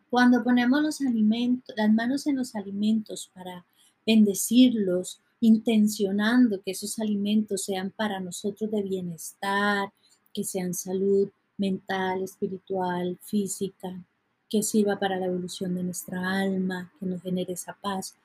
Cuando 0.09 0.43
ponemos 0.43 0.81
los 0.81 1.01
alimentos, 1.01 1.73
las 1.77 1.91
manos 1.91 2.27
en 2.27 2.35
los 2.35 2.55
alimentos 2.55 3.29
para 3.33 3.65
bendecirlos, 4.05 5.21
intencionando 5.39 6.61
que 6.61 6.71
esos 6.71 6.99
alimentos 6.99 7.63
sean 7.63 7.91
para 7.91 8.19
nosotros 8.19 8.69
de 8.69 8.83
bienestar, 8.83 9.91
que 10.33 10.43
sean 10.43 10.73
salud 10.73 11.29
mental, 11.57 12.23
espiritual, 12.23 13.17
física, 13.21 14.03
que 14.49 14.63
sirva 14.63 14.99
para 14.99 15.17
la 15.17 15.27
evolución 15.27 15.75
de 15.75 15.83
nuestra 15.83 16.41
alma, 16.41 16.91
que 16.99 17.05
nos 17.05 17.21
genere 17.21 17.53
esa 17.53 17.73
paz. 17.73 18.15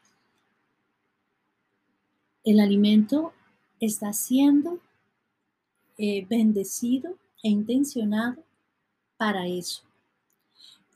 El 2.42 2.61
alimento 2.61 3.33
está 3.81 4.12
siendo 4.12 4.81
eh, 5.98 6.26
bendecido 6.29 7.16
e 7.42 7.48
intencionado 7.48 8.42
para 9.16 9.46
eso. 9.46 9.83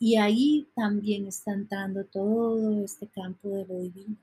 Y 0.01 0.17
ahí 0.17 0.67
también 0.75 1.29
está 1.29 1.53
entrando 1.53 2.05
todo 2.05 2.83
este 2.83 3.07
campo 3.07 3.51
de 3.51 3.67
lo 3.67 3.79
divino 3.79 4.17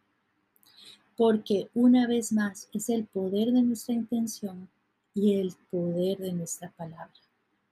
porque 1.17 1.69
una 1.73 2.07
vez 2.07 2.31
más 2.31 2.69
es 2.71 2.89
el 2.89 3.05
poder 3.05 3.51
de 3.51 3.63
nuestra 3.63 3.95
intención 3.95 4.69
y 5.15 5.33
el 5.33 5.53
poder 5.71 6.19
de 6.19 6.31
nuestra 6.31 6.71
palabra. 6.77 7.11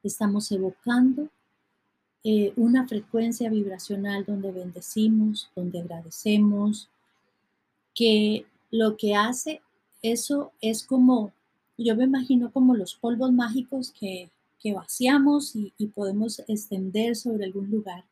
Estamos 0.03 0.51
evocando 0.51 1.29
eh, 2.23 2.51
una 2.55 2.87
frecuencia 2.87 3.49
vibracional 3.51 4.25
donde 4.25 4.51
bendecimos, 4.51 5.47
donde 5.55 5.79
agradecemos, 5.79 6.89
que 7.93 8.47
lo 8.71 8.97
que 8.97 9.13
hace 9.15 9.61
eso 10.01 10.51
es 10.59 10.83
como, 10.83 11.31
yo 11.77 11.95
me 11.95 12.05
imagino 12.05 12.51
como 12.51 12.75
los 12.75 12.95
polvos 12.95 13.31
mágicos 13.31 13.91
que, 13.91 14.29
vaciamos 14.73 15.56
y, 15.56 15.71
podemos 15.88 16.39
extender 16.47 17.15
sobre 17.15 17.45
algún 17.45 17.69
lugar 17.69 18.04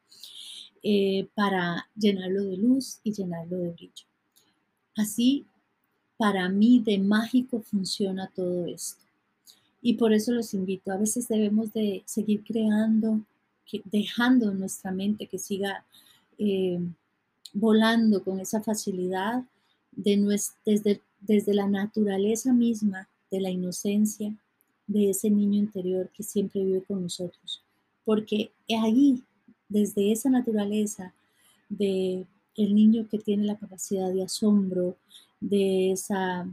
eh, 0.83 1.27
para 1.33 1.89
llenarlo 1.95 2.43
de 2.43 2.57
luz 2.57 2.99
y 3.03 3.13
llenarlo 3.13 3.57
de 3.57 3.71
brillo. 3.71 4.05
Así, 4.95 5.45
para 6.17 6.47
mí 6.49 6.79
de 6.79 6.99
mágico 6.99 7.61
funciona 7.61 8.31
todo 8.35 8.65
esto. 8.67 9.01
Y 9.81 9.95
por 9.95 10.13
eso 10.13 10.31
los 10.31 10.53
invito, 10.53 10.91
a 10.91 10.97
veces 10.97 11.27
debemos 11.27 11.73
de 11.73 12.03
seguir 12.05 12.43
creando, 12.43 13.21
dejando 13.85 14.53
nuestra 14.53 14.91
mente 14.91 15.27
que 15.27 15.39
siga 15.39 15.83
eh, 16.37 16.79
volando 17.53 18.23
con 18.23 18.39
esa 18.39 18.61
facilidad 18.61 19.43
de 19.91 20.39
desde, 20.65 21.01
desde 21.19 21.53
la 21.53 21.67
naturaleza 21.67 22.53
misma 22.53 23.09
de 23.29 23.41
la 23.41 23.49
inocencia 23.49 24.33
de 24.93 25.09
ese 25.09 25.29
niño 25.29 25.57
interior 25.57 26.09
que 26.15 26.23
siempre 26.23 26.63
vive 26.63 26.83
con 26.83 27.01
nosotros. 27.01 27.61
Porque 28.05 28.51
ahí, 28.81 29.23
desde 29.67 30.11
esa 30.11 30.29
naturaleza 30.29 31.13
de 31.69 32.25
el 32.55 32.75
niño 32.75 33.07
que 33.09 33.17
tiene 33.17 33.45
la 33.45 33.57
capacidad 33.57 34.13
de 34.13 34.23
asombro, 34.23 34.95
de 35.39 35.91
esa, 35.91 36.47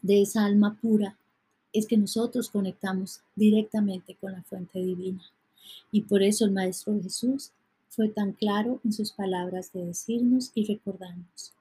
de 0.00 0.22
esa 0.22 0.46
alma 0.46 0.78
pura, 0.80 1.18
es 1.72 1.86
que 1.86 1.98
nosotros 1.98 2.48
conectamos 2.48 3.20
directamente 3.36 4.16
con 4.18 4.32
la 4.32 4.42
fuente 4.42 4.78
divina. 4.80 5.22
Y 5.92 6.02
por 6.02 6.22
eso 6.22 6.46
el 6.46 6.52
Maestro 6.52 6.98
Jesús 7.02 7.50
fue 7.90 8.08
tan 8.08 8.32
claro 8.32 8.80
en 8.84 8.94
sus 8.94 9.12
palabras 9.12 9.72
de 9.72 9.84
decirnos 9.84 10.50
y 10.54 10.64
recordarnos 10.64 11.52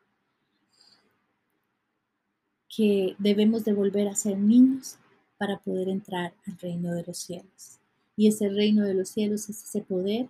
que 2.73 3.15
debemos 3.17 3.65
de 3.65 3.73
volver 3.73 4.07
a 4.07 4.15
ser 4.15 4.37
niños 4.37 4.97
para 5.39 5.57
poder 5.57 5.87
entrar 5.89 6.33
al 6.45 6.59
reino 6.59 6.93
de 6.93 7.03
los 7.07 7.17
cielos. 7.17 7.79
Y 8.15 8.27
ese 8.27 8.49
reino 8.49 8.85
de 8.85 8.93
los 8.93 9.09
cielos 9.09 9.49
es 9.49 9.63
ese 9.63 9.81
poder 9.81 10.27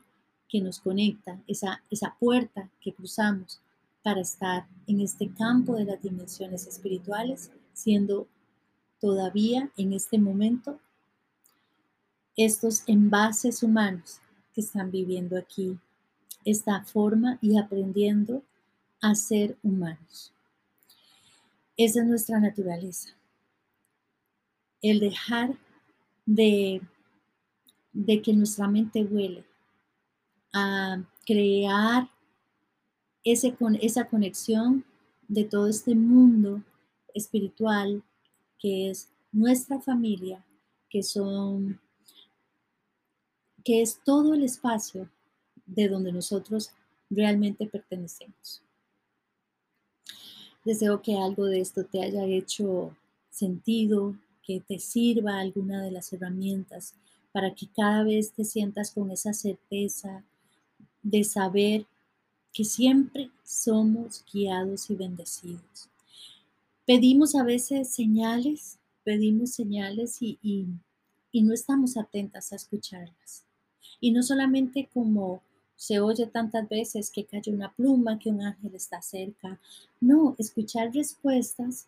que 0.48 0.62
nos 0.62 0.80
conecta, 0.80 1.42
esa, 1.48 1.84
esa 1.90 2.16
puerta 2.20 2.70
que 2.80 2.94
cruzamos 2.94 3.60
para 4.04 4.22
estar 4.22 4.68
en 4.88 5.02
este 5.02 5.30
campo 5.34 5.76
de 5.76 5.86
las 5.86 6.02
dimensiones 6.02 6.68
espirituales, 6.68 7.52
siendo 7.74 8.28
todavía 9.02 9.72
en 9.76 9.94
este 9.94 10.20
momento 10.20 10.80
estos 12.38 12.84
envases 12.88 13.64
humanos 13.64 14.20
que 14.54 14.62
están 14.62 14.92
viviendo 14.92 15.38
aquí, 15.38 15.78
esta 16.46 16.84
forma 16.84 17.40
y 17.42 17.58
aprendiendo 17.58 18.44
a 19.02 19.16
ser 19.16 19.58
humanos. 19.64 20.34
Esa 21.76 22.02
es 22.02 22.06
nuestra 22.06 22.40
naturaleza. 22.40 23.19
El 24.82 25.00
dejar 25.00 25.58
de, 26.26 26.82
de 27.92 28.22
que 28.22 28.34
nuestra 28.34 28.68
mente 28.68 29.04
huele, 29.04 29.44
a 30.54 31.04
crear 31.26 32.10
ese, 33.24 33.54
con, 33.54 33.76
esa 33.76 34.08
conexión 34.08 34.84
de 35.28 35.44
todo 35.44 35.68
este 35.68 35.94
mundo 35.96 36.64
espiritual 37.14 38.04
que 38.58 38.90
es 38.90 39.10
nuestra 39.32 39.80
familia, 39.80 40.44
que 40.90 41.04
son 41.04 41.80
que 43.64 43.82
es 43.82 44.02
todo 44.04 44.34
el 44.34 44.44
espacio 44.44 45.10
de 45.66 45.90
donde 45.90 46.12
nosotros 46.12 46.72
realmente 47.10 47.68
pertenecemos. 47.68 48.64
Deseo 50.66 51.02
que 51.02 51.18
algo 51.18 51.46
de 51.46 51.60
esto 51.60 51.86
te 51.86 52.02
haya 52.02 52.26
hecho 52.26 52.96
sentido, 53.30 54.16
que 54.50 54.62
te 54.62 54.80
sirva 54.80 55.38
alguna 55.38 55.84
de 55.84 55.92
las 55.92 56.12
herramientas 56.12 56.96
para 57.32 57.54
que 57.54 57.68
cada 57.68 58.04
vez 58.04 58.32
te 58.32 58.44
sientas 58.44 58.90
con 58.90 59.12
esa 59.12 59.32
certeza, 59.32 60.24
de 61.04 61.24
saber 61.24 61.86
que 62.52 62.64
siempre 62.66 63.30
somos 63.44 64.26
guiados 64.34 64.90
y 64.90 64.96
bendecidos. 64.96 65.88
Pedimos 66.84 67.36
a 67.36 67.44
veces 67.44 67.90
señales, 67.94 68.80
pedimos 69.04 69.52
señales 69.52 70.20
y, 70.20 70.40
y, 70.42 71.44
no 71.44 71.54
estamos 71.54 71.96
atentas 71.96 72.52
a 72.52 72.56
escucharlas. 72.56 73.44
Y 74.02 74.10
no 74.10 74.24
solamente 74.24 74.90
como 74.92 75.44
se 75.76 76.00
oye 76.00 76.26
tantas 76.26 76.68
veces 76.68 77.12
que 77.12 77.24
cae 77.24 77.44
una 77.54 77.72
pluma, 77.72 78.18
que 78.18 78.32
un 78.32 78.42
ángel 78.42 78.74
está 78.74 79.00
cerca. 79.04 79.60
No, 80.02 80.36
escuchar 80.40 80.92
respuestas, 80.92 81.88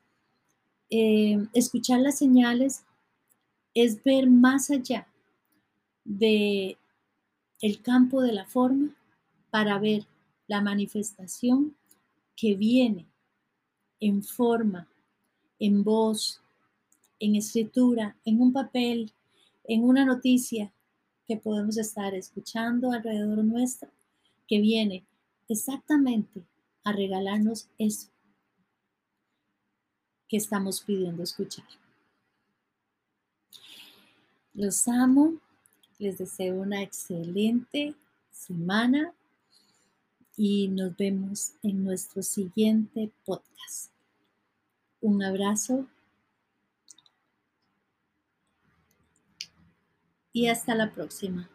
eh, 0.94 1.48
escuchar 1.54 2.02
las 2.02 2.18
señales 2.18 2.84
es 3.74 4.04
ver 4.04 4.30
más 4.30 4.70
allá 4.70 5.08
de 6.04 6.78
el 7.62 7.82
campo 7.82 8.22
de 8.22 8.34
la 8.34 8.46
forma 8.46 8.94
para 9.50 9.80
ver 9.80 10.06
la 10.48 10.60
manifestación 10.60 11.78
que 12.36 12.56
viene 12.56 13.06
en 14.02 14.22
forma, 14.22 14.90
en 15.60 15.84
voz, 15.86 16.42
en 17.20 17.36
escritura, 17.36 18.18
en 18.26 18.42
un 18.42 18.52
papel, 18.52 19.14
en 19.64 19.86
una 19.86 20.04
noticia 20.04 20.74
que 21.26 21.38
podemos 21.38 21.78
estar 21.78 22.14
escuchando 22.16 22.92
alrededor 22.92 23.46
nuestro, 23.46 23.90
que 24.46 24.60
viene 24.60 25.06
exactamente 25.48 26.44
a 26.84 26.92
regalarnos 26.92 27.70
eso 27.78 28.10
que 30.32 30.38
estamos 30.38 30.80
pidiendo 30.80 31.24
escuchar. 31.24 31.66
Los 34.54 34.88
amo, 34.88 35.34
les 36.00 36.20
deseo 36.20 36.56
una 36.56 36.82
excelente 36.82 37.96
semana 38.32 39.14
y 40.38 40.70
nos 40.70 40.96
vemos 40.96 41.52
en 41.64 41.84
nuestro 41.84 42.24
siguiente 42.24 43.12
podcast. 43.26 43.92
Un 45.02 45.22
abrazo 45.22 45.86
y 50.32 50.48
hasta 50.48 50.76
la 50.76 50.94
próxima. 50.94 51.50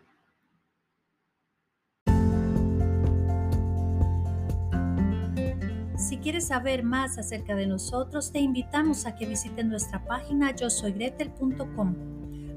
Si 5.97 6.19
quieres 6.19 6.49
saber 6.49 6.83
más 6.83 7.17
acerca 7.17 7.57
de 7.57 7.67
nosotros, 7.67 8.31
te 8.31 8.39
invitamos 8.39 9.07
a 9.07 9.17
que 9.17 9.25
visites 9.25 9.65
nuestra 9.65 10.05
página 10.05 10.55
yo 10.55 10.69
soy 10.69 10.93
gretel.com. 10.93 11.95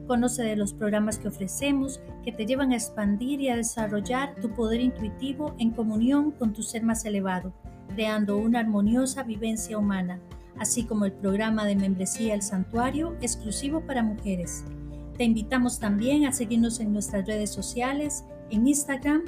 Conoce 0.07 0.43
de 0.43 0.57
los 0.57 0.73
programas 0.73 1.17
que 1.17 1.29
ofrecemos 1.29 2.01
que 2.25 2.33
te 2.33 2.45
llevan 2.45 2.73
a 2.73 2.75
expandir 2.75 3.39
y 3.39 3.47
a 3.47 3.55
desarrollar 3.55 4.35
tu 4.41 4.49
poder 4.51 4.81
intuitivo 4.81 5.55
en 5.57 5.71
comunión 5.71 6.31
con 6.31 6.51
tu 6.51 6.63
ser 6.63 6.83
más 6.83 7.05
elevado, 7.05 7.53
creando 7.95 8.37
una 8.37 8.59
armoniosa 8.59 9.23
vivencia 9.23 9.77
humana, 9.77 10.19
así 10.57 10.83
como 10.83 11.05
el 11.05 11.13
programa 11.13 11.65
de 11.65 11.77
membresía 11.77 12.33
El 12.33 12.41
Santuario 12.41 13.15
exclusivo 13.21 13.79
para 13.79 14.03
mujeres. 14.03 14.65
Te 15.17 15.23
invitamos 15.23 15.79
también 15.79 16.25
a 16.25 16.33
seguirnos 16.33 16.81
en 16.81 16.91
nuestras 16.91 17.25
redes 17.25 17.51
sociales, 17.51 18.25
en 18.49 18.67
Instagram, 18.67 19.21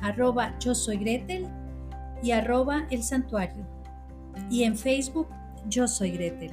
arroba 0.00 0.58
yo 0.58 0.74
soy 0.74 0.96
Gretel 0.96 1.46
y 2.22 2.32
arroba 2.32 2.86
el 2.90 3.02
santuario. 3.02 3.66
Y 4.50 4.64
en 4.64 4.76
Facebook, 4.76 5.28
yo 5.68 5.88
soy 5.88 6.12
Gretel. 6.12 6.52